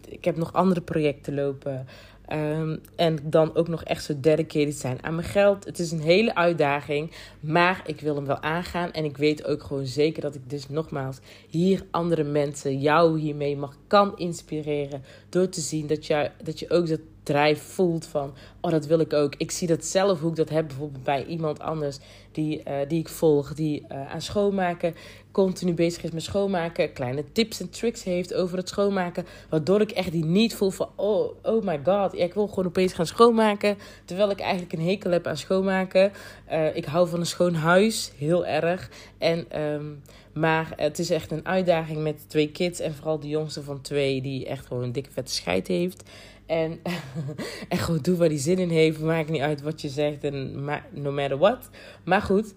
Ik 0.08 0.26
heb 0.26 0.38
nog 0.38 0.54
andere 0.54 0.82
projecten 0.82 1.34
lopen. 1.34 1.86
Um, 2.34 2.82
en 2.96 3.18
dan 3.24 3.56
ook 3.56 3.68
nog 3.68 3.84
echt 3.84 4.04
zo 4.04 4.14
dedicated 4.20 4.76
zijn 4.76 5.04
aan 5.04 5.16
mijn 5.16 5.28
geld. 5.28 5.66
Het 5.66 5.80
is 5.80 5.92
een 5.92 6.00
hele 6.00 6.36
uitdaging, 6.36 7.12
maar 7.40 7.82
ik 7.86 8.02
wil 8.02 8.16
hem 8.16 8.26
wel 8.26 8.42
aangaan. 8.42 8.92
En 8.92 9.06
ik 9.06 9.18
weet 9.18 9.46
ook 9.46 9.64
gewoon 9.64 9.86
zeker 9.86 10.22
dat 10.22 10.36
ik 10.36 10.50
dus 10.50 10.70
nogmaals 10.70 11.20
hier 11.50 11.86
andere 11.92 12.24
mensen, 12.24 12.80
jou 12.80 13.20
hiermee 13.20 13.58
mag 13.58 13.78
kan 13.88 14.18
inspireren. 14.18 15.04
Door 15.30 15.50
te 15.50 15.62
zien 15.62 15.88
dat 15.88 16.06
je, 16.06 16.32
dat 16.44 16.60
je 16.60 16.70
ook 16.70 16.88
dat 16.88 17.00
drijf 17.28 17.62
voelt 17.62 18.06
van, 18.06 18.34
oh 18.62 18.72
dat 18.72 18.86
wil 18.86 19.00
ik 19.00 19.14
ook. 19.14 19.36
Ik 19.38 19.52
zie 19.52 19.68
dat 19.68 19.86
zelf 19.86 20.20
hoe 20.20 20.30
ik 20.30 20.36
dat 20.36 20.50
heb 20.50 20.68
bijvoorbeeld 20.68 21.04
bij 21.04 21.26
iemand 21.26 21.60
anders 21.60 21.98
die, 22.32 22.62
uh, 22.68 22.74
die 22.88 23.00
ik 23.00 23.10
volg, 23.10 23.54
die 23.54 23.86
uh, 23.92 24.12
aan 24.12 24.22
schoonmaken 24.22 24.96
continu 25.44 25.74
bezig 25.74 26.04
is 26.04 26.12
met 26.12 26.24
schoonmaken, 26.24 26.94
kleine 26.94 27.24
tips 27.32 27.60
en 27.60 27.70
tricks 27.70 28.04
heeft 28.04 28.34
over 28.34 28.58
het 28.58 28.70
schoonmaken, 28.70 29.26
waardoor 29.50 29.82
ik 29.82 29.92
echt 29.92 30.12
die 30.12 30.26
niet 30.26 30.56
voel 30.56 30.70
van, 30.70 30.90
oh, 30.96 31.34
oh 31.44 31.64
my 31.64 31.80
god, 31.84 32.16
ik 32.16 32.34
wil 32.34 32.48
gewoon 32.48 32.66
opeens 32.66 32.94
gaan 32.94 33.06
schoonmaken, 33.06 33.78
terwijl 34.06 34.30
ik 34.30 34.40
eigenlijk 34.40 34.74
een 34.74 34.88
hekel 34.88 35.12
heb 35.12 35.28
aan 35.28 35.38
schoonmaken. 35.38 36.12
Uh, 36.52 36.76
ik 36.76 36.86
hou 36.86 37.08
van 37.08 37.20
een 37.20 37.26
schoon 37.26 37.54
huis, 37.54 38.12
heel 38.18 38.46
erg. 38.46 38.90
En, 39.18 39.62
um, 39.62 40.02
maar 40.34 40.74
het 40.76 41.00
is 41.00 41.10
echt 41.10 41.32
een 41.32 41.46
uitdaging 41.46 42.04
met 42.04 42.30
twee 42.30 42.52
kids 42.52 42.80
en 42.80 42.94
vooral 42.94 43.20
de 43.20 43.28
jongste 43.28 43.64
van 43.64 43.82
twee 43.82 44.22
die 44.22 44.46
echt 44.46 44.66
gewoon 44.66 44.84
een 44.84 44.92
dikke 44.92 45.12
vette 45.12 45.34
scheid 45.34 45.68
heeft. 45.68 46.04
En, 46.48 46.80
en 47.70 47.78
gewoon 47.78 48.02
doe 48.02 48.18
waar 48.18 48.28
hij 48.28 48.38
zin 48.38 48.60
in 48.60 48.70
heeft. 48.70 49.00
Maakt 49.00 49.30
niet 49.30 49.42
uit 49.42 49.62
wat 49.62 49.82
je 49.82 49.90
zegt. 49.90 50.24
En 50.24 50.66
no 50.92 51.12
matter 51.12 51.38
what. 51.38 51.70
Maar 52.04 52.22
goed. 52.22 52.54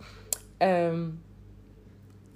Um, 0.59 1.21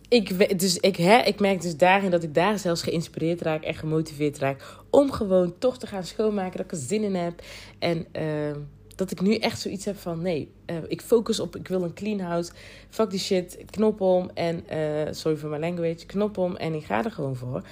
ik, 0.08 0.58
dus 0.58 0.78
ik, 0.78 0.96
hè, 0.96 1.18
ik 1.18 1.40
merk 1.40 1.62
dus 1.62 1.76
daarin 1.76 2.10
dat 2.10 2.22
ik 2.22 2.34
daar 2.34 2.58
zelfs 2.58 2.82
geïnspireerd 2.82 3.40
raak 3.40 3.62
en 3.62 3.74
gemotiveerd 3.74 4.38
raak. 4.38 4.62
Om 4.90 5.12
gewoon 5.12 5.58
toch 5.58 5.78
te 5.78 5.86
gaan 5.86 6.04
schoonmaken. 6.04 6.56
Dat 6.56 6.66
ik 6.66 6.72
er 6.72 6.86
zin 6.86 7.02
in 7.02 7.14
heb. 7.14 7.42
En 7.78 8.06
uh, 8.12 8.56
dat 8.94 9.10
ik 9.10 9.20
nu 9.20 9.36
echt 9.36 9.60
zoiets 9.60 9.84
heb 9.84 9.96
van 9.98 10.22
nee, 10.22 10.50
uh, 10.66 10.76
ik 10.86 11.00
focus 11.00 11.40
op, 11.40 11.56
ik 11.56 11.68
wil 11.68 11.82
een 11.82 11.94
clean 11.94 12.20
house. 12.20 12.52
Fuck 12.88 13.10
die 13.10 13.18
shit, 13.18 13.58
knop 13.70 14.00
om. 14.00 14.30
En 14.34 14.64
uh, 14.72 15.12
sorry 15.12 15.36
voor 15.36 15.48
mijn 15.50 15.60
language, 15.60 16.06
knop 16.06 16.38
om. 16.38 16.56
En 16.56 16.74
ik 16.74 16.84
ga 16.84 17.04
er 17.04 17.10
gewoon 17.10 17.36
voor. 17.36 17.62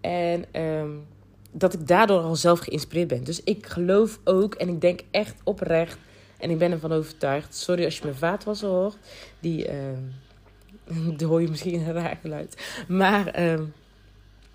En 0.00 0.62
um, 0.62 1.06
dat 1.52 1.74
ik 1.74 1.86
daardoor 1.86 2.20
al 2.20 2.36
zelf 2.36 2.58
geïnspireerd 2.58 3.08
ben. 3.08 3.24
Dus 3.24 3.42
ik 3.42 3.66
geloof 3.66 4.18
ook 4.24 4.54
en 4.54 4.68
ik 4.68 4.80
denk 4.80 5.00
echt 5.10 5.34
oprecht. 5.44 5.98
En 6.38 6.50
ik 6.50 6.58
ben 6.58 6.70
ervan 6.70 6.92
overtuigd. 6.92 7.54
Sorry 7.54 7.84
als 7.84 7.96
je 7.96 8.04
mijn 8.04 8.16
vaatwasser 8.16 8.68
hoort. 8.68 8.96
Die, 9.40 9.68
uh, 9.68 9.74
die 11.18 11.26
hoor 11.26 11.42
je 11.42 11.48
misschien 11.48 11.80
een 11.80 11.92
raar 11.92 12.18
geluid. 12.22 12.82
Maar 12.88 13.40
uh, 13.40 13.60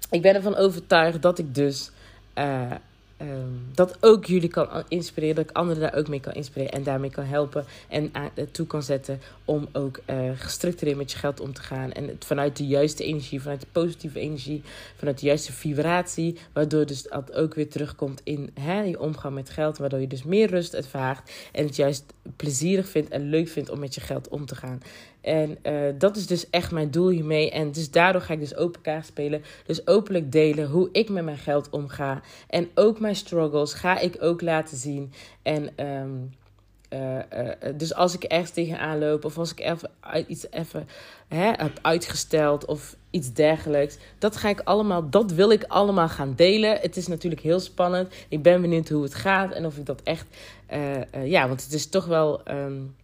ik 0.10 0.22
ben 0.22 0.36
ervan 0.36 0.56
overtuigd 0.56 1.22
dat 1.22 1.40
ik 1.40 1.56
dus 1.56 1.92
uh, 2.38 2.72
Um, 3.22 3.68
dat 3.74 3.98
ook 4.00 4.26
jullie 4.26 4.50
kan 4.50 4.84
inspireren, 4.88 5.36
dat 5.36 5.50
ik 5.50 5.56
anderen 5.56 5.82
daar 5.82 5.96
ook 5.96 6.08
mee 6.08 6.20
kan 6.20 6.34
inspireren 6.34 6.74
en 6.74 6.84
daarmee 6.84 7.10
kan 7.10 7.26
helpen 7.26 7.66
en 7.88 8.12
toe 8.52 8.68
kan 8.68 8.84
zetten 8.84 9.20
om 9.46 9.68
ook 9.72 10.00
uh, 10.10 10.30
gestructureerd 10.36 10.98
met 10.98 11.12
je 11.12 11.18
geld 11.18 11.40
om 11.40 11.54
te 11.54 11.62
gaan 11.62 11.92
en 11.92 12.08
het 12.08 12.26
vanuit 12.26 12.58
de 12.58 12.68
juiste 12.68 13.04
energie, 13.04 13.42
vanuit 13.42 13.62
de 13.62 13.68
positieve 13.72 14.20
energie, 14.20 14.62
vanuit 14.96 15.20
de 15.20 15.26
juiste 15.26 15.54
vibratie, 15.54 16.38
waardoor 16.54 16.86
dus 16.86 17.04
dat 17.04 17.34
ook 17.34 17.54
weer 17.54 17.70
terugkomt 17.70 18.22
in 18.24 18.50
hè, 18.54 18.82
je 18.82 19.00
omgang 19.00 19.36
met 19.36 19.50
geld, 19.50 19.78
waardoor 19.78 20.00
je 20.00 20.08
dus 20.08 20.24
meer 20.24 20.50
rust 20.50 20.74
ervaart 20.74 21.32
en 21.52 21.66
het 21.66 21.76
juist 21.76 22.14
plezierig 22.36 22.90
vindt 22.90 23.10
en 23.10 23.30
leuk 23.30 23.48
vindt 23.48 23.70
om 23.70 23.80
met 23.80 23.96
je 23.96 24.02
geld 24.02 24.28
om 24.28 24.46
te 24.46 24.56
gaan. 24.56 24.82
En 25.28 25.58
uh, 25.64 25.94
dat 25.98 26.16
is 26.16 26.28
dus 26.28 26.50
echt 26.50 26.72
mijn 26.72 26.92
doel 26.92 27.10
hiermee. 27.10 27.52
En 27.52 27.72
dus 27.72 27.92
daardoor 27.92 28.22
ga 28.22 28.34
ik 28.34 28.40
dus 28.40 28.56
open 28.56 28.82
kaart 28.82 29.06
spelen. 29.06 29.44
Dus 29.66 29.88
openlijk 29.88 30.32
delen 30.32 30.68
hoe 30.68 30.90
ik 30.92 31.10
met 31.10 31.24
mijn 31.24 31.38
geld 31.38 31.70
omga. 31.70 32.22
En 32.50 32.70
ook 32.76 33.00
mijn 33.00 33.16
struggles 33.16 33.74
ga 33.74 34.00
ik 34.00 34.18
ook 34.20 34.42
laten 34.42 34.78
zien. 34.78 35.14
En 35.42 35.86
um, 35.86 36.34
uh, 36.94 37.16
uh, 37.16 37.52
dus 37.76 37.94
als 37.94 38.16
ik 38.16 38.24
ergens 38.24 38.52
tegenaan 38.52 39.00
loop 39.00 39.26
of 39.26 39.38
als 39.38 39.52
ik 39.52 39.60
even 39.60 39.90
iets 40.28 40.52
even 40.52 40.88
hè, 41.28 41.46
heb 41.46 41.80
uitgesteld 41.82 42.66
of 42.66 42.96
iets 43.10 43.34
dergelijks, 43.34 43.98
dat 44.18 44.38
ga 44.38 44.50
ik 44.50 44.62
allemaal, 44.64 45.10
dat 45.10 45.32
wil 45.32 45.52
ik 45.52 45.64
allemaal 45.68 46.10
gaan 46.10 46.34
delen. 46.36 46.78
Het 46.82 46.98
is 46.98 47.08
natuurlijk 47.08 47.42
heel 47.42 47.60
spannend. 47.60 48.14
Ik 48.30 48.42
ben 48.42 48.62
benieuwd 48.62 48.90
hoe 48.90 49.04
het 49.04 49.16
gaat 49.16 49.52
en 49.52 49.66
of 49.66 49.78
ik 49.78 49.86
dat 49.86 50.02
echt, 50.04 50.26
ja, 51.24 51.48
want 51.48 51.64
het 51.64 51.74
is 51.74 51.88
toch 51.90 52.06
wel. 52.06 52.42
Um, 52.50 52.96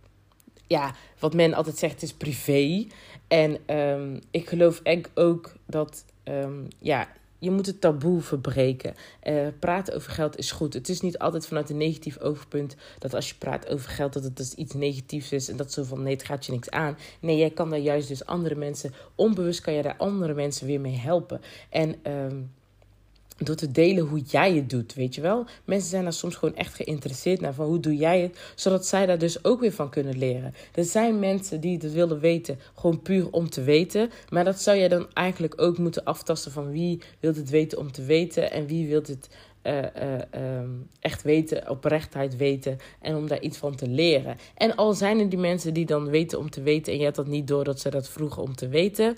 ja, 0.67 0.95
wat 1.19 1.33
men 1.33 1.53
altijd 1.53 1.77
zegt, 1.77 2.01
is 2.01 2.13
privé. 2.13 2.87
En 3.27 3.77
um, 3.77 4.19
ik 4.31 4.49
geloof 4.49 4.81
ook 5.13 5.53
dat, 5.65 6.05
um, 6.23 6.67
ja, 6.79 7.07
je 7.43 7.51
moet 7.51 7.65
het 7.65 7.81
taboe 7.81 8.21
verbreken. 8.21 8.93
Uh, 9.23 9.47
praten 9.59 9.95
over 9.95 10.11
geld 10.11 10.37
is 10.37 10.51
goed. 10.51 10.73
Het 10.73 10.89
is 10.89 11.01
niet 11.01 11.17
altijd 11.17 11.47
vanuit 11.47 11.69
een 11.69 11.77
negatief 11.77 12.19
overpunt 12.19 12.75
dat 12.99 13.13
als 13.13 13.29
je 13.29 13.35
praat 13.35 13.69
over 13.69 13.89
geld 13.89 14.13
dat 14.13 14.23
het 14.23 14.37
dus 14.37 14.53
iets 14.53 14.73
negatiefs 14.73 15.31
is 15.31 15.49
en 15.49 15.57
dat 15.57 15.71
zo 15.71 15.83
van 15.83 16.03
nee, 16.03 16.13
het 16.13 16.23
gaat 16.23 16.45
je 16.45 16.51
niks 16.51 16.69
aan. 16.69 16.97
Nee, 17.19 17.37
jij 17.37 17.49
kan 17.49 17.69
daar 17.69 17.79
juist 17.79 18.07
dus 18.07 18.25
andere 18.25 18.55
mensen, 18.55 18.93
onbewust 19.15 19.61
kan 19.61 19.73
je 19.73 19.81
daar 19.81 19.97
andere 19.97 20.33
mensen 20.33 20.67
weer 20.67 20.81
mee 20.81 20.97
helpen. 20.97 21.41
En 21.69 21.95
um, 22.11 22.51
door 23.37 23.55
te 23.55 23.71
delen 23.71 24.05
hoe 24.05 24.19
jij 24.19 24.55
het 24.55 24.69
doet, 24.69 24.93
weet 24.93 25.15
je 25.15 25.21
wel. 25.21 25.45
Mensen 25.65 25.89
zijn 25.89 26.03
daar 26.03 26.13
soms 26.13 26.35
gewoon 26.35 26.55
echt 26.55 26.73
geïnteresseerd 26.73 27.41
naar 27.41 27.53
van 27.53 27.65
hoe 27.65 27.79
doe 27.79 27.95
jij 27.95 28.21
het, 28.21 28.39
zodat 28.55 28.85
zij 28.85 29.05
daar 29.05 29.17
dus 29.17 29.43
ook 29.43 29.59
weer 29.59 29.71
van 29.71 29.89
kunnen 29.89 30.17
leren. 30.17 30.53
Er 30.73 30.83
zijn 30.83 31.19
mensen 31.19 31.61
die 31.61 31.77
het 31.77 31.93
willen 31.93 32.19
weten, 32.19 32.59
gewoon 32.75 33.01
puur 33.01 33.31
om 33.31 33.49
te 33.49 33.63
weten, 33.63 34.09
maar 34.29 34.43
dat 34.43 34.61
zou 34.61 34.77
jij 34.77 34.87
dan 34.87 35.07
eigenlijk 35.13 35.61
ook 35.61 35.77
moeten 35.77 36.03
aftasten 36.03 36.51
van 36.51 36.71
wie 36.71 37.01
wil 37.19 37.33
het 37.33 37.49
weten 37.49 37.77
om 37.77 37.91
te 37.91 38.03
weten 38.03 38.51
en 38.51 38.65
wie 38.65 38.87
wil 38.87 39.01
het 39.01 39.29
uh, 39.63 39.77
uh, 40.33 40.59
um, 40.59 40.89
echt 40.99 41.21
weten, 41.21 41.69
oprechtheid 41.69 42.37
weten 42.37 42.77
en 43.01 43.15
om 43.15 43.27
daar 43.27 43.41
iets 43.41 43.57
van 43.57 43.75
te 43.75 43.87
leren. 43.87 44.37
En 44.55 44.75
al 44.75 44.93
zijn 44.93 45.19
er 45.19 45.29
die 45.29 45.39
mensen 45.39 45.73
die 45.73 45.85
dan 45.85 46.09
weten 46.09 46.39
om 46.39 46.49
te 46.49 46.61
weten 46.61 46.91
en 46.91 46.97
je 46.97 47.03
hebt 47.03 47.15
dat 47.15 47.27
niet 47.27 47.47
door 47.47 47.63
dat 47.63 47.79
ze 47.79 47.89
dat 47.89 48.09
vroegen 48.09 48.41
om 48.41 48.55
te 48.55 48.67
weten, 48.67 49.15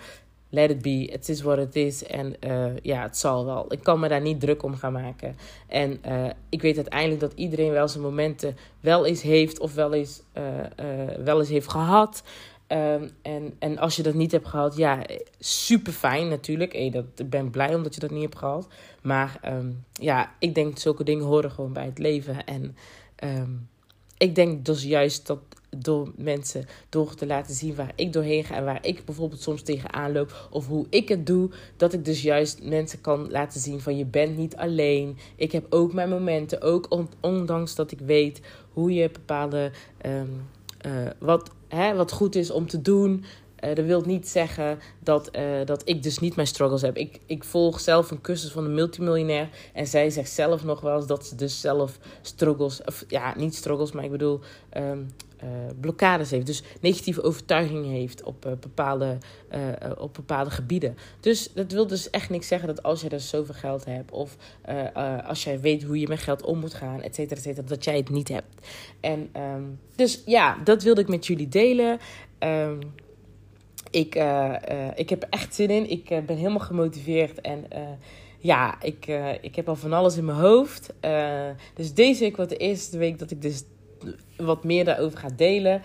let 0.56 0.70
it 0.70 0.82
be. 0.82 1.10
Het 1.12 1.30
is 1.30 1.42
wat 1.42 1.58
het 1.58 1.76
is. 1.76 2.04
En 2.04 2.36
uh, 2.48 2.66
ja, 2.82 3.02
het 3.02 3.18
zal 3.18 3.46
wel. 3.46 3.74
Ik 3.74 3.84
kan 3.84 4.00
me 4.00 4.08
daar 4.08 4.22
niet 4.22 4.40
druk 4.40 4.64
om 4.64 4.76
gaan 4.76 4.94
maken. 4.94 5.36
En 5.68 6.00
uh, 6.08 6.30
ik 6.50 6.62
weet 6.62 6.76
uiteindelijk 6.76 7.22
dat 7.22 7.34
iedereen 7.36 7.72
wel 7.72 7.88
zijn 7.88 8.04
momenten 8.04 8.58
wel 8.80 9.06
eens 9.06 9.22
heeft 9.22 9.60
of 9.60 9.74
wel 9.74 9.94
eens, 9.94 10.22
uh, 10.38 10.44
wel 11.24 11.40
eens 11.40 11.50
heeft 11.50 11.70
gehad. 11.70 12.24
Um, 12.68 13.12
en, 13.22 13.54
en 13.60 13.78
als 13.78 13.96
je 13.96 14.04
dat 14.04 14.14
niet 14.14 14.32
hebt 14.32 14.48
gehad, 14.48 14.78
ja, 14.78 15.06
super 15.40 15.94
fijn 15.94 16.28
natuurlijk. 16.28 16.74
Hey, 16.74 16.90
dat, 16.90 17.06
ik 17.16 17.30
ben 17.30 17.50
blij 17.50 17.76
omdat 17.76 17.94
je 17.94 18.00
dat 18.00 18.12
niet 18.12 18.22
hebt 18.22 18.38
gehad. 18.38 18.68
Maar 19.02 19.40
um, 19.46 19.84
ja, 19.92 20.32
ik 20.40 20.56
denk 20.56 20.78
zulke 20.78 21.04
dingen 21.04 21.26
horen 21.26 21.52
gewoon 21.52 21.74
bij 21.74 21.86
het 21.86 21.98
leven. 21.98 22.46
En 22.46 22.76
um, 23.24 23.70
ik 24.18 24.36
denk 24.36 24.66
dus 24.66 24.84
juist 24.84 25.28
dat 25.28 25.40
door 25.78 26.12
mensen 26.16 26.66
door 26.90 27.16
te 27.16 27.26
laten 27.26 27.54
zien 27.54 27.76
waar 27.76 27.92
ik 27.96 28.14
doorheen 28.14 28.44
ga 28.44 28.56
en 28.56 28.66
waar 28.66 28.86
ik 28.86 29.06
bijvoorbeeld 29.06 29.42
soms 29.42 29.62
tegenaan 29.62 30.12
loop 30.12 30.48
of 30.52 30.68
hoe 30.68 30.86
ik 30.90 31.10
het 31.10 31.26
doe, 31.26 31.50
dat 31.78 31.94
ik 31.94 32.06
dus 32.06 32.22
juist 32.22 32.64
mensen 32.64 33.02
kan 33.02 33.32
laten 33.32 33.60
zien 33.60 33.82
van 33.82 33.98
je 33.98 34.06
bent 34.06 34.38
niet 34.38 34.56
alleen. 34.56 35.18
Ik 35.36 35.52
heb 35.52 35.66
ook 35.70 35.94
mijn 35.94 36.10
momenten, 36.10 36.62
ook 36.62 37.06
ondanks 37.20 37.76
dat 37.76 37.92
ik 37.92 38.00
weet 38.00 38.42
hoe 38.74 38.94
je 38.94 39.10
bepaalde 39.12 39.72
um, 40.06 40.48
wat, 41.20 41.52
hè, 41.68 41.96
wat 41.96 42.12
goed 42.12 42.36
is 42.36 42.52
om 42.52 42.68
te 42.68 42.82
doen. 42.82 43.24
Dat 43.74 43.86
wil 43.86 44.02
niet 44.02 44.28
zeggen 44.28 44.80
dat, 45.00 45.32
dat 45.66 45.82
ik 45.86 46.04
dus 46.04 46.20
niet 46.20 46.36
mijn 46.36 46.48
struggles 46.48 46.82
heb. 46.82 46.98
Ik, 46.98 47.20
ik 47.26 47.44
volg 47.44 47.80
zelf 47.80 48.12
een 48.12 48.22
cursus 48.22 48.52
van 48.52 48.66
een 48.66 48.74
multimiljonair. 48.74 49.50
En 49.74 49.88
zij 49.88 50.10
zegt 50.10 50.32
zelf 50.32 50.64
nog 50.64 50.82
wel 50.82 50.96
eens 50.96 51.08
dat 51.08 51.26
ze 51.26 51.36
dus 51.36 51.62
zelf 51.62 52.00
struggles, 52.22 52.82
of 52.84 53.06
ja, 53.08 53.34
niet 53.38 53.56
struggles, 53.56 53.92
maar 53.92 54.04
ik 54.04 54.12
bedoel 54.12 54.40
ehm, 54.70 55.00
uh, 55.44 55.50
blokkades 55.80 56.32
heeft. 56.32 56.46
Dus 56.46 56.64
negatieve 56.82 57.24
overtuigingen 57.24 57.90
heeft 57.90 58.24
op, 58.24 58.58
bepaalde, 58.60 59.18
op 59.98 60.14
bepaalde 60.14 60.50
gebieden. 60.50 60.98
Dus 61.20 61.54
dat 61.54 61.72
wil 61.72 61.88
dus 61.88 62.10
echt 62.10 62.30
niks 62.30 62.48
zeggen 62.48 62.68
dat 62.68 62.84
als 62.84 63.02
je 63.02 63.10
dus 63.10 63.30
zoveel 63.30 63.54
geld 63.54 63.86
hebt... 63.86 64.12
of 64.12 64.36
als 65.26 65.44
jij 65.44 65.60
weet 65.60 65.84
hoe 65.84 66.00
je 66.00 66.08
met 66.08 66.20
geld 66.20 66.44
om 66.44 66.60
moet 66.60 66.74
gaan, 66.74 67.02
et 67.02 67.16
cetera, 67.16 67.36
et 67.36 67.44
cetera... 67.44 67.68
dat 67.68 67.84
jij 67.84 67.98
het 67.98 68.10
niet 68.10 68.28
hebt. 68.28 68.68
En 69.00 69.30
um, 69.38 69.80
dus 69.96 70.22
ja, 70.26 70.58
dat 70.64 70.84
wilde 70.84 71.02
ik 71.02 71.08
met 71.08 71.28
jullie 71.28 71.50
delen. 71.50 72.00
Um, 72.40 72.80
ik, 73.96 74.24
ik 74.96 75.10
heb 75.10 75.26
echt 75.30 75.56
zin 75.56 75.70
in. 75.70 75.90
Ik 75.90 76.06
ben 76.26 76.38
helemaal 76.38 76.60
gemotiveerd 76.60 77.42
en 77.42 77.66
ja, 78.38 78.82
ik, 78.82 79.08
ik 79.42 79.56
heb 79.56 79.70
al 79.70 79.76
van 79.76 79.94
alles 79.94 80.18
in 80.18 80.26
mijn 80.26 80.38
hoofd. 80.38 80.94
dus 81.74 81.94
deze 81.94 82.20
week 82.24 82.36
wordt 82.36 82.52
de 82.52 82.58
eerste 82.58 82.98
week 82.98 83.20
dat 83.20 83.32
ik 83.32 83.42
dus 83.42 83.64
wat 84.38 84.64
meer 84.64 84.86
daarover 84.86 85.20
ga 85.20 85.30
delen. 85.36 85.82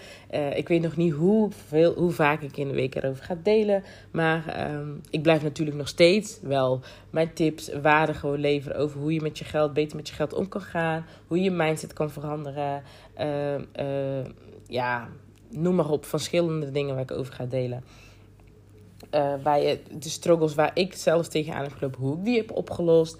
Ik 0.54 0.68
weet 0.68 0.82
nog 0.82 0.96
niet 0.96 1.12
hoe, 1.12 1.50
veel, 1.68 1.94
hoe 1.94 2.10
vaak 2.10 2.42
ik 2.42 2.56
in 2.56 2.68
de 2.68 2.74
week 2.74 2.94
erover 2.94 3.24
ga 3.24 3.36
delen. 3.42 3.82
Maar 4.10 4.70
um, 4.72 5.00
ik 5.10 5.22
blijf 5.22 5.42
natuurlijk 5.42 5.76
nog 5.76 5.88
steeds 5.88 6.38
wel 6.42 6.80
mijn 7.10 7.32
tips, 7.32 7.72
waarden 7.82 8.14
gewoon 8.14 8.40
leveren 8.40 8.78
over 8.78 9.00
hoe 9.00 9.12
je 9.12 9.20
met 9.20 9.38
je 9.38 9.44
geld 9.44 9.72
beter 9.72 9.96
met 9.96 10.08
je 10.08 10.14
geld 10.14 10.32
om 10.32 10.48
kan 10.48 10.60
gaan. 10.60 11.06
Hoe 11.26 11.36
je 11.36 11.42
je 11.44 11.50
mindset 11.50 11.92
kan 11.92 12.10
veranderen. 12.10 12.82
Uh, 13.20 14.24
ja, 14.66 15.08
noem 15.50 15.74
maar 15.74 15.90
op. 15.90 16.04
Verschillende 16.04 16.70
dingen 16.70 16.94
waar 16.94 17.02
ik 17.02 17.10
over 17.12 17.32
ga 17.32 17.44
delen. 17.44 17.84
waar 19.42 19.60
je, 19.60 19.78
de 19.98 20.08
struggles 20.08 20.54
waar 20.54 20.70
ik 20.74 20.94
zelf 20.94 21.28
tegenaan 21.28 21.62
heb 21.62 21.72
gelopen, 21.72 22.00
hoe 22.00 22.16
ik 22.16 22.24
die 22.24 22.36
heb 22.36 22.50
opgelost 22.50 23.18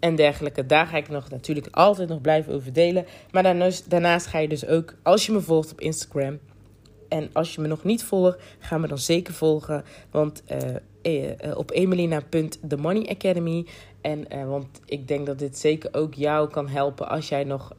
en 0.00 0.16
dergelijke. 0.16 0.66
Daar 0.66 0.86
ga 0.86 0.96
ik 0.96 1.08
nog 1.08 1.30
natuurlijk 1.30 1.68
altijd 1.70 2.08
nog 2.08 2.20
blijven 2.20 2.54
over 2.54 2.72
delen. 2.72 3.06
Maar 3.30 3.42
daarnaast, 3.42 3.90
daarnaast 3.90 4.26
ga 4.26 4.38
je 4.38 4.48
dus 4.48 4.66
ook, 4.66 4.94
als 5.02 5.26
je 5.26 5.32
me 5.32 5.40
volgt 5.40 5.72
op 5.72 5.80
Instagram. 5.80 6.38
En 7.08 7.30
als 7.32 7.54
je 7.54 7.60
me 7.60 7.66
nog 7.66 7.84
niet 7.84 8.04
volgt, 8.04 8.38
ga 8.58 8.78
me 8.78 8.86
dan 8.86 8.98
zeker 8.98 9.34
volgen. 9.34 9.84
Want 10.10 10.42
uh, 11.02 11.26
uh, 11.46 11.56
op 11.56 11.70
emelina.themoneyacademy. 11.70 13.66
En 14.00 14.48
want 14.48 14.80
ik 14.84 15.08
denk 15.08 15.26
dat 15.26 15.38
dit 15.38 15.58
zeker 15.58 15.94
ook 15.94 16.14
jou 16.14 16.50
kan 16.50 16.68
helpen 16.68 17.08
als 17.08 17.28
jij 17.28 17.44
nog 17.44 17.74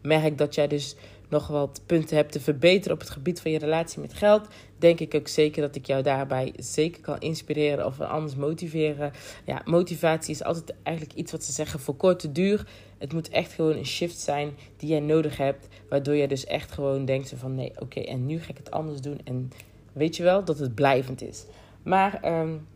merkt 0.00 0.38
dat 0.38 0.54
jij 0.54 0.68
dus 0.68 0.96
nog 1.30 1.46
wat 1.46 1.80
punten 1.86 2.16
hebt 2.16 2.32
te 2.32 2.40
verbeteren 2.40 2.92
op 2.92 3.00
het 3.00 3.10
gebied 3.10 3.40
van 3.40 3.50
je 3.50 3.58
relatie 3.58 4.00
met 4.00 4.14
geld, 4.14 4.48
denk 4.78 5.00
ik 5.00 5.14
ook 5.14 5.28
zeker 5.28 5.62
dat 5.62 5.76
ik 5.76 5.86
jou 5.86 6.02
daarbij 6.02 6.52
zeker 6.56 7.00
kan 7.00 7.20
inspireren 7.20 7.86
of 7.86 8.00
anders 8.00 8.34
motiveren. 8.34 9.12
Ja, 9.44 9.62
motivatie 9.64 10.34
is 10.34 10.42
altijd 10.42 10.74
eigenlijk 10.82 11.18
iets 11.18 11.32
wat 11.32 11.44
ze 11.44 11.52
zeggen 11.52 11.80
voor 11.80 11.96
korte 11.96 12.32
duur. 12.32 12.66
Het 12.98 13.12
moet 13.12 13.28
echt 13.28 13.52
gewoon 13.52 13.76
een 13.76 13.86
shift 13.86 14.18
zijn 14.18 14.50
die 14.76 14.88
jij 14.88 15.00
nodig 15.00 15.36
hebt, 15.36 15.68
waardoor 15.88 16.14
je 16.14 16.28
dus 16.28 16.44
echt 16.44 16.72
gewoon 16.72 17.04
denkt 17.04 17.32
van 17.36 17.54
nee, 17.54 17.72
oké, 17.78 18.00
en 18.00 18.26
nu 18.26 18.40
ga 18.40 18.50
ik 18.50 18.56
het 18.56 18.70
anders 18.70 19.00
doen. 19.00 19.20
En 19.24 19.50
weet 19.92 20.16
je 20.16 20.22
wel 20.22 20.44
dat 20.44 20.58
het 20.58 20.74
blijvend 20.74 21.22
is. 21.22 21.44
Maar 21.82 22.40
um, 22.40 22.66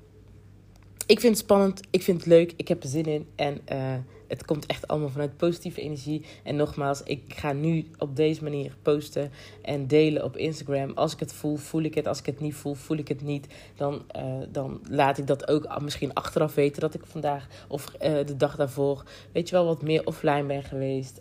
ik 1.07 1.21
vind 1.21 1.37
het 1.37 1.45
spannend, 1.45 1.81
ik 1.91 2.03
vind 2.03 2.19
het 2.19 2.27
leuk, 2.27 2.53
ik 2.57 2.69
heb 2.69 2.83
er 2.83 2.89
zin 2.89 3.05
in 3.05 3.27
en 3.35 3.61
uh, 3.73 3.95
het 4.35 4.45
komt 4.45 4.67
echt 4.67 4.89
allemaal 4.89 5.09
vanuit 5.09 5.37
positieve 5.37 5.81
energie. 5.81 6.25
En 6.43 6.57
nogmaals, 6.57 7.03
ik 7.03 7.35
ga 7.35 7.53
nu 7.53 7.87
op 7.99 8.17
deze 8.17 8.43
manier 8.43 8.77
posten 8.83 9.31
en 9.63 9.87
delen 9.87 10.25
op 10.25 10.37
Instagram. 10.37 10.93
Als 10.95 11.13
ik 11.13 11.21
het 11.21 11.33
voel, 11.33 11.57
voel 11.57 11.83
ik 11.83 11.95
het. 11.95 12.07
Als 12.07 12.19
ik 12.19 12.27
het 12.27 12.41
niet 12.41 12.55
voel, 12.55 12.75
voel 12.75 12.97
ik 12.97 13.09
het 13.09 13.23
niet. 13.23 13.47
Dan, 13.77 14.03
uh, 14.17 14.23
dan 14.49 14.81
laat 14.89 15.19
ik 15.19 15.27
dat 15.27 15.49
ook 15.49 15.81
misschien 15.81 16.15
achteraf 16.15 16.55
weten 16.55 16.81
dat 16.81 16.95
ik 16.95 17.07
vandaag 17.07 17.47
of 17.69 17.93
uh, 17.93 17.99
de 18.01 18.37
dag 18.37 18.57
daarvoor, 18.57 19.05
weet 19.33 19.49
je 19.49 19.55
wel, 19.55 19.65
wat 19.65 19.83
meer 19.83 20.07
offline 20.07 20.45
ben 20.45 20.63
geweest. 20.63 21.21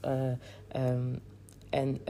Um, 0.76 1.20
en 1.70 2.02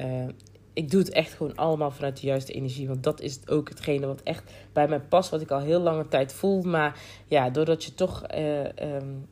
ik 0.74 0.92
doe 0.92 1.00
het 1.00 1.10
echt 1.10 1.34
gewoon 1.34 1.56
allemaal 1.56 1.92
vanuit 1.92 2.22
de 2.22 2.28
juiste 2.28 2.54
energie. 2.54 2.88
Want 2.88 3.04
dat 3.04 3.22
is 3.22 3.48
ook 3.48 3.70
hetgene 3.70 4.06
wat 4.06 4.22
echt 4.22 4.52
bij 4.74 4.88
mij 4.88 5.00
past. 5.00 5.30
Wat 5.30 5.42
ik 5.42 5.52
al 5.52 5.60
heel 5.60 5.80
lange 5.80 6.08
tijd 6.08 6.34
voel. 6.34 6.62
Maar 6.62 7.00
ja, 7.26 7.50
doordat 7.50 7.84
je 7.84 7.94
toch 7.94 8.24
um, 8.82 9.28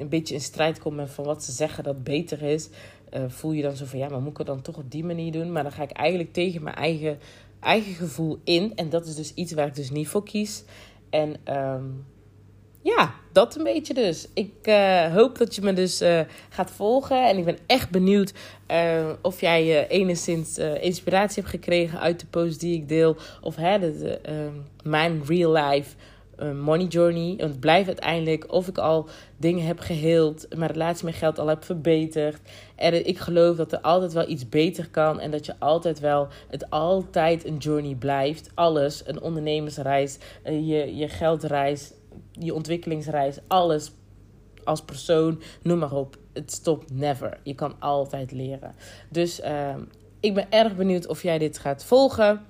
een 0.00 0.08
beetje 0.08 0.34
in 0.34 0.40
strijd 0.40 0.78
komt 0.78 0.96
met 0.96 1.10
van 1.10 1.24
wat 1.24 1.44
ze 1.44 1.52
zeggen 1.52 1.84
dat 1.84 2.04
beter 2.04 2.42
is. 2.42 2.68
Uh, 3.14 3.22
voel 3.28 3.52
je 3.52 3.62
dan 3.62 3.76
zo 3.76 3.84
van 3.84 3.98
ja, 3.98 4.08
maar 4.08 4.20
moet 4.20 4.30
ik 4.30 4.38
het 4.38 4.46
dan 4.46 4.62
toch 4.62 4.76
op 4.76 4.90
die 4.90 5.04
manier 5.04 5.32
doen? 5.32 5.52
Maar 5.52 5.62
dan 5.62 5.72
ga 5.72 5.82
ik 5.82 5.90
eigenlijk 5.90 6.32
tegen 6.32 6.62
mijn 6.62 6.76
eigen, 6.76 7.18
eigen 7.60 7.94
gevoel 7.94 8.38
in. 8.44 8.72
En 8.76 8.88
dat 8.88 9.06
is 9.06 9.14
dus 9.14 9.34
iets 9.34 9.52
waar 9.52 9.66
ik 9.66 9.74
dus 9.74 9.90
niet 9.90 10.08
voor 10.08 10.24
kies. 10.24 10.64
En 11.10 11.36
um, 11.58 12.06
ja, 12.82 13.14
dat 13.32 13.56
een 13.56 13.64
beetje 13.64 13.94
dus. 13.94 14.28
Ik 14.34 14.52
uh, 14.62 15.14
hoop 15.14 15.38
dat 15.38 15.54
je 15.54 15.62
me 15.62 15.72
dus 15.72 16.02
uh, 16.02 16.20
gaat 16.48 16.70
volgen. 16.70 17.28
En 17.28 17.38
ik 17.38 17.44
ben 17.44 17.58
echt 17.66 17.90
benieuwd 17.90 18.32
of 19.22 19.40
jij 19.40 19.88
enigszins 19.88 20.58
inspiratie 20.58 21.42
hebt 21.42 21.54
gekregen 21.54 22.00
uit 22.00 22.20
de 22.20 22.26
post 22.26 22.60
die 22.60 22.74
ik 22.74 22.88
deel. 22.88 23.16
Of 23.40 23.56
hè, 23.56 23.78
de, 23.78 23.98
de, 23.98 24.50
mijn 24.82 25.22
real 25.26 25.52
life 25.52 25.94
money 26.38 26.86
journey. 26.86 27.34
Het 27.36 27.60
blijft 27.60 27.86
uiteindelijk 27.86 28.52
of 28.52 28.68
ik 28.68 28.78
al 28.78 29.08
dingen 29.36 29.66
heb 29.66 29.78
geheeld. 29.78 30.46
Mijn 30.56 30.70
relatie 30.70 31.04
met 31.04 31.14
geld 31.14 31.38
al 31.38 31.46
heb 31.46 31.64
verbeterd. 31.64 32.40
En 32.76 33.06
ik 33.06 33.18
geloof 33.18 33.56
dat 33.56 33.72
er 33.72 33.80
altijd 33.80 34.12
wel 34.12 34.28
iets 34.28 34.48
beter 34.48 34.88
kan. 34.90 35.20
En 35.20 35.30
dat 35.30 35.46
je 35.46 35.54
altijd 35.58 36.00
wel, 36.00 36.28
het 36.48 36.70
altijd 36.70 37.46
een 37.46 37.56
journey 37.56 37.94
blijft. 37.94 38.50
Alles, 38.54 39.02
een 39.06 39.20
ondernemersreis, 39.20 40.18
je, 40.44 40.96
je 40.96 41.08
geldreis 41.08 41.92
je 42.32 42.54
ontwikkelingsreis, 42.54 43.38
alles 43.46 43.92
als 44.64 44.82
persoon, 44.82 45.42
noem 45.62 45.78
maar 45.78 45.92
op. 45.92 46.16
Het 46.32 46.52
stopt 46.52 46.92
never. 46.92 47.38
Je 47.42 47.54
kan 47.54 47.74
altijd 47.78 48.32
leren. 48.32 48.74
Dus 49.08 49.40
uh, 49.40 49.74
ik 50.20 50.34
ben 50.34 50.50
erg 50.50 50.76
benieuwd 50.76 51.06
of 51.06 51.22
jij 51.22 51.38
dit 51.38 51.58
gaat 51.58 51.84
volgen. 51.84 52.46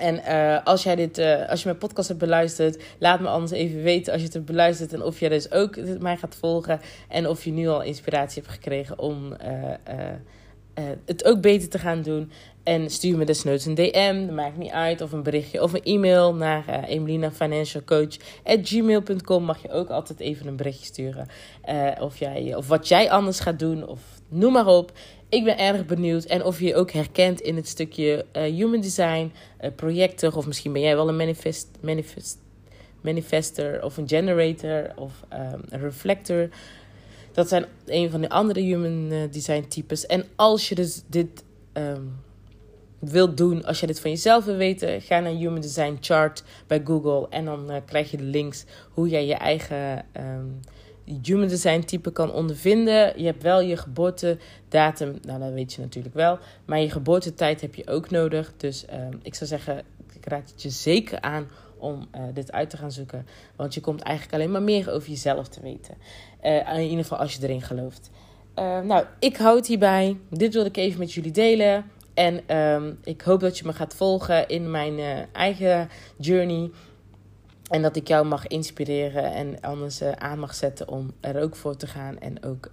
En 0.00 0.14
uh, 0.14 0.64
als, 0.64 0.82
jij 0.82 0.96
dit, 0.96 1.18
uh, 1.18 1.48
als 1.48 1.60
je 1.60 1.66
mijn 1.66 1.78
podcast 1.78 2.08
hebt 2.08 2.20
beluisterd, 2.20 2.82
laat 2.98 3.20
me 3.20 3.28
anders 3.28 3.50
even 3.50 3.82
weten 3.82 4.12
als 4.12 4.20
je 4.20 4.26
het 4.26 4.36
hebt 4.36 4.46
beluisterd. 4.46 4.92
En 4.92 5.02
of 5.02 5.20
jij 5.20 5.28
dus 5.28 5.52
ook 5.52 5.98
mij 5.98 6.16
gaat 6.16 6.36
volgen. 6.40 6.80
En 7.08 7.28
of 7.28 7.44
je 7.44 7.52
nu 7.52 7.68
al 7.68 7.82
inspiratie 7.82 8.42
hebt 8.42 8.54
gekregen 8.54 8.98
om 8.98 9.32
uh, 9.32 10.84
het 11.06 11.24
ook 11.24 11.40
beter 11.40 11.68
te 11.68 11.78
gaan 11.78 12.02
doen. 12.02 12.30
En 12.62 12.90
stuur 12.90 13.16
me 13.16 13.24
desnoods 13.24 13.66
een 13.66 13.74
DM, 13.74 14.26
dat 14.26 14.34
maakt 14.34 14.56
niet 14.56 14.70
uit. 14.70 15.00
Of 15.00 15.12
een 15.12 15.22
berichtje 15.22 15.62
of 15.62 15.72
een 15.72 15.82
e-mail 15.82 16.34
naar 16.34 16.64
uh, 16.68 16.88
Emelina 16.88 17.30
Financial 17.30 17.82
Coach 17.84 18.16
at 18.44 18.58
gmail.com. 18.62 19.44
Mag 19.44 19.62
je 19.62 19.70
ook 19.70 19.88
altijd 19.88 20.20
even 20.20 20.46
een 20.46 20.56
berichtje 20.56 20.84
sturen. 20.84 21.26
Of, 22.00 22.18
jij, 22.18 22.54
of 22.54 22.68
wat 22.68 22.88
jij 22.88 23.10
anders 23.10 23.40
gaat 23.40 23.58
doen, 23.58 23.86
of 23.86 24.00
noem 24.28 24.52
maar 24.52 24.66
op. 24.66 24.92
Ik 25.30 25.44
ben 25.44 25.58
erg 25.58 25.86
benieuwd. 25.86 26.24
En 26.24 26.44
of 26.44 26.58
je 26.58 26.66
je 26.66 26.74
ook 26.74 26.90
herkent 26.90 27.40
in 27.40 27.56
het 27.56 27.68
stukje 27.68 28.24
uh, 28.36 28.42
human 28.42 28.80
design, 28.80 29.32
projecten. 29.76 30.34
Of 30.34 30.46
misschien 30.46 30.72
ben 30.72 30.82
jij 30.82 30.96
wel 30.96 31.08
een 31.08 31.16
manifest, 31.16 31.68
manifest, 31.80 32.38
manifester 33.00 33.84
of 33.84 33.96
een 33.96 34.08
generator 34.08 34.92
of 34.96 35.12
um, 35.32 35.60
een 35.68 35.80
reflector. 35.80 36.48
Dat 37.32 37.48
zijn 37.48 37.64
een 37.86 38.10
van 38.10 38.20
de 38.20 38.28
andere 38.28 38.60
human 38.60 39.10
eh, 39.10 39.18
design 39.30 39.64
types. 39.68 40.06
En 40.06 40.24
als 40.36 40.68
je 40.68 40.74
dus 40.74 41.02
dit 41.06 41.44
um, 41.72 42.16
wilt 42.98 43.36
doen, 43.36 43.64
als 43.64 43.80
je 43.80 43.86
dit 43.86 44.00
van 44.00 44.10
jezelf 44.10 44.44
wil 44.44 44.56
weten, 44.56 45.00
ga 45.00 45.20
naar 45.20 45.32
Human 45.32 45.60
Design 45.60 45.96
Chart 46.00 46.42
bij 46.66 46.82
Google. 46.84 47.26
En 47.28 47.44
dan 47.44 47.82
krijg 47.86 48.10
je 48.10 48.16
de 48.16 48.22
links 48.22 48.64
hoe 48.90 49.08
jij 49.08 49.26
je 49.26 49.34
eigen 49.34 50.04
um, 50.16 50.60
human 51.22 51.48
design 51.48 51.80
type 51.80 52.12
kan 52.12 52.32
ondervinden. 52.32 53.20
Je 53.20 53.26
hebt 53.26 53.42
wel 53.42 53.60
je 53.60 53.76
geboortedatum, 53.76 55.18
nou 55.22 55.40
dat 55.40 55.52
weet 55.52 55.72
je 55.72 55.80
natuurlijk 55.80 56.14
wel. 56.14 56.38
Maar 56.64 56.80
je 56.80 56.90
geboortetijd 56.90 57.60
heb 57.60 57.74
je 57.74 57.86
ook 57.88 58.10
nodig. 58.10 58.52
Dus 58.56 58.84
um, 58.92 59.20
ik 59.22 59.34
zou 59.34 59.50
zeggen, 59.50 59.78
ik 60.12 60.26
raad 60.26 60.50
het 60.50 60.62
je 60.62 60.70
zeker 60.70 61.20
aan 61.20 61.48
om 61.78 62.08
uh, 62.14 62.22
dit 62.34 62.52
uit 62.52 62.70
te 62.70 62.76
gaan 62.76 62.92
zoeken. 62.92 63.26
Want 63.56 63.74
je 63.74 63.80
komt 63.80 64.00
eigenlijk 64.00 64.34
alleen 64.36 64.50
maar 64.50 64.62
meer 64.62 64.90
over 64.90 65.08
jezelf 65.08 65.48
te 65.48 65.60
weten. 65.60 65.94
Uh, 66.42 66.78
in 66.78 66.82
ieder 66.82 67.02
geval 67.02 67.18
als 67.18 67.34
je 67.34 67.42
erin 67.42 67.62
gelooft. 67.62 68.10
Uh, 68.58 68.80
nou, 68.80 69.04
ik 69.18 69.36
houd 69.36 69.66
hierbij. 69.66 70.16
Dit 70.30 70.52
wilde 70.54 70.68
ik 70.68 70.76
even 70.76 70.98
met 70.98 71.12
jullie 71.12 71.30
delen. 71.30 71.84
En 72.14 72.56
um, 72.56 72.98
ik 73.04 73.20
hoop 73.20 73.40
dat 73.40 73.58
je 73.58 73.64
me 73.66 73.72
gaat 73.72 73.94
volgen 73.94 74.48
in 74.48 74.70
mijn 74.70 75.26
eigen 75.32 75.88
journey. 76.18 76.70
En 77.70 77.82
dat 77.82 77.96
ik 77.96 78.08
jou 78.08 78.26
mag 78.26 78.46
inspireren 78.46 79.32
en 79.32 79.60
anders 79.60 80.02
aan 80.02 80.38
mag 80.38 80.54
zetten 80.54 80.88
om 80.88 81.12
er 81.20 81.42
ook 81.42 81.56
voor 81.56 81.76
te 81.76 81.86
gaan. 81.86 82.18
En 82.18 82.44
ook 82.44 82.68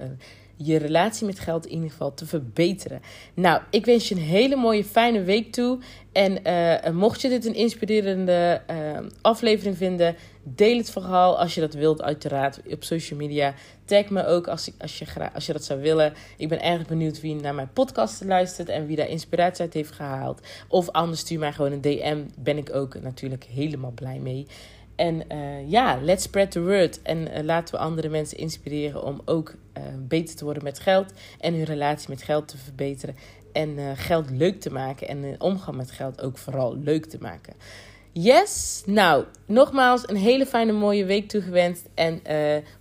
je 0.58 0.78
relatie 0.78 1.26
met 1.26 1.40
geld 1.40 1.66
in 1.66 1.74
ieder 1.74 1.90
geval 1.90 2.14
te 2.14 2.26
verbeteren. 2.26 3.02
Nou, 3.34 3.62
ik 3.70 3.86
wens 3.86 4.10
je 4.10 4.16
een 4.16 4.22
hele 4.22 4.56
mooie, 4.56 4.84
fijne 4.84 5.24
week 5.24 5.52
toe. 5.52 5.80
En 6.12 6.40
uh, 6.48 6.92
mocht 6.94 7.22
je 7.22 7.30
dit 7.30 7.46
een 7.46 7.56
inspirerende 7.56 8.62
uh, 8.72 9.00
aflevering 9.22 9.78
vinden, 9.78 10.16
deel 10.44 10.78
het 10.78 10.92
vooral 10.92 11.40
als 11.40 11.56
je 11.56 11.62
dat 11.62 11.74
wilt, 11.74 12.02
uiteraard 12.02 12.62
op 12.70 12.84
social 12.84 13.20
media. 13.20 13.54
Tag 13.86 14.10
me 14.10 14.26
ook 14.26 14.48
als, 14.48 14.72
als, 14.78 15.00
je, 15.00 15.06
als 15.34 15.46
je 15.46 15.54
dat 15.54 15.64
zou 15.64 15.82
willen. 15.82 16.14
Ik 16.38 16.50
ben 16.50 16.62
erg 16.62 16.86
benieuwd 16.86 17.22
wie 17.22 17.36
naar 17.36 17.56
mijn 17.56 17.74
podcast 17.74 18.24
luistert 18.24 18.70
en 18.70 18.86
wie 18.86 18.96
daar 18.96 19.10
inspiratie 19.10 19.62
uit 19.62 19.74
heeft 19.74 19.92
gehaald. 19.92 20.42
Of 20.68 20.90
anders 20.90 21.20
stuur 21.20 21.40
mij 21.40 21.54
gewoon 21.54 21.72
een 21.72 21.82
DM. 21.82 22.24
Ben 22.36 22.58
ik 22.58 22.76
ook 22.76 23.02
natuurlijk 23.02 23.44
helemaal 23.44 23.92
blij 23.92 24.20
mee. 24.20 24.48
En 24.98 25.24
uh, 25.32 25.70
ja, 25.70 26.00
let's 26.02 26.24
spread 26.24 26.52
the 26.52 26.62
word. 26.62 27.02
En 27.02 27.18
uh, 27.18 27.44
laten 27.44 27.76
we 27.76 27.82
andere 27.82 28.10
mensen 28.10 28.38
inspireren 28.38 29.04
om 29.04 29.22
ook 29.26 29.54
uh, 29.78 29.84
beter 30.08 30.36
te 30.36 30.44
worden 30.44 30.64
met 30.64 30.80
geld. 30.80 31.14
En 31.40 31.54
hun 31.54 31.64
relatie 31.64 32.10
met 32.10 32.22
geld 32.22 32.48
te 32.48 32.58
verbeteren. 32.58 33.16
En 33.54 33.98
geld 33.98 34.30
leuk 34.30 34.60
te 34.60 34.72
maken. 34.72 35.08
En 35.08 35.22
de 35.22 35.36
omgang 35.40 35.78
met 35.78 35.92
geld 35.92 36.22
ook 36.22 36.38
vooral 36.38 36.78
leuk 36.78 37.06
te 37.06 37.18
maken. 37.22 37.54
Yes, 38.12 38.84
nou, 38.86 39.24
nogmaals 39.46 40.10
een 40.10 40.16
hele 40.16 40.46
fijne 40.46 40.72
mooie 40.72 41.06
week 41.06 41.30
toegewenst. 41.30 41.90
En 41.94 42.22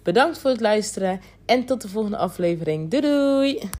bedankt 0.02 0.38
voor 0.38 0.50
het 0.50 0.60
luisteren. 0.60 1.20
En 1.46 1.64
tot 1.64 1.82
de 1.82 1.88
volgende 1.88 2.16
aflevering. 2.16 2.90
Doei 2.90 3.02
doei! 3.02 3.70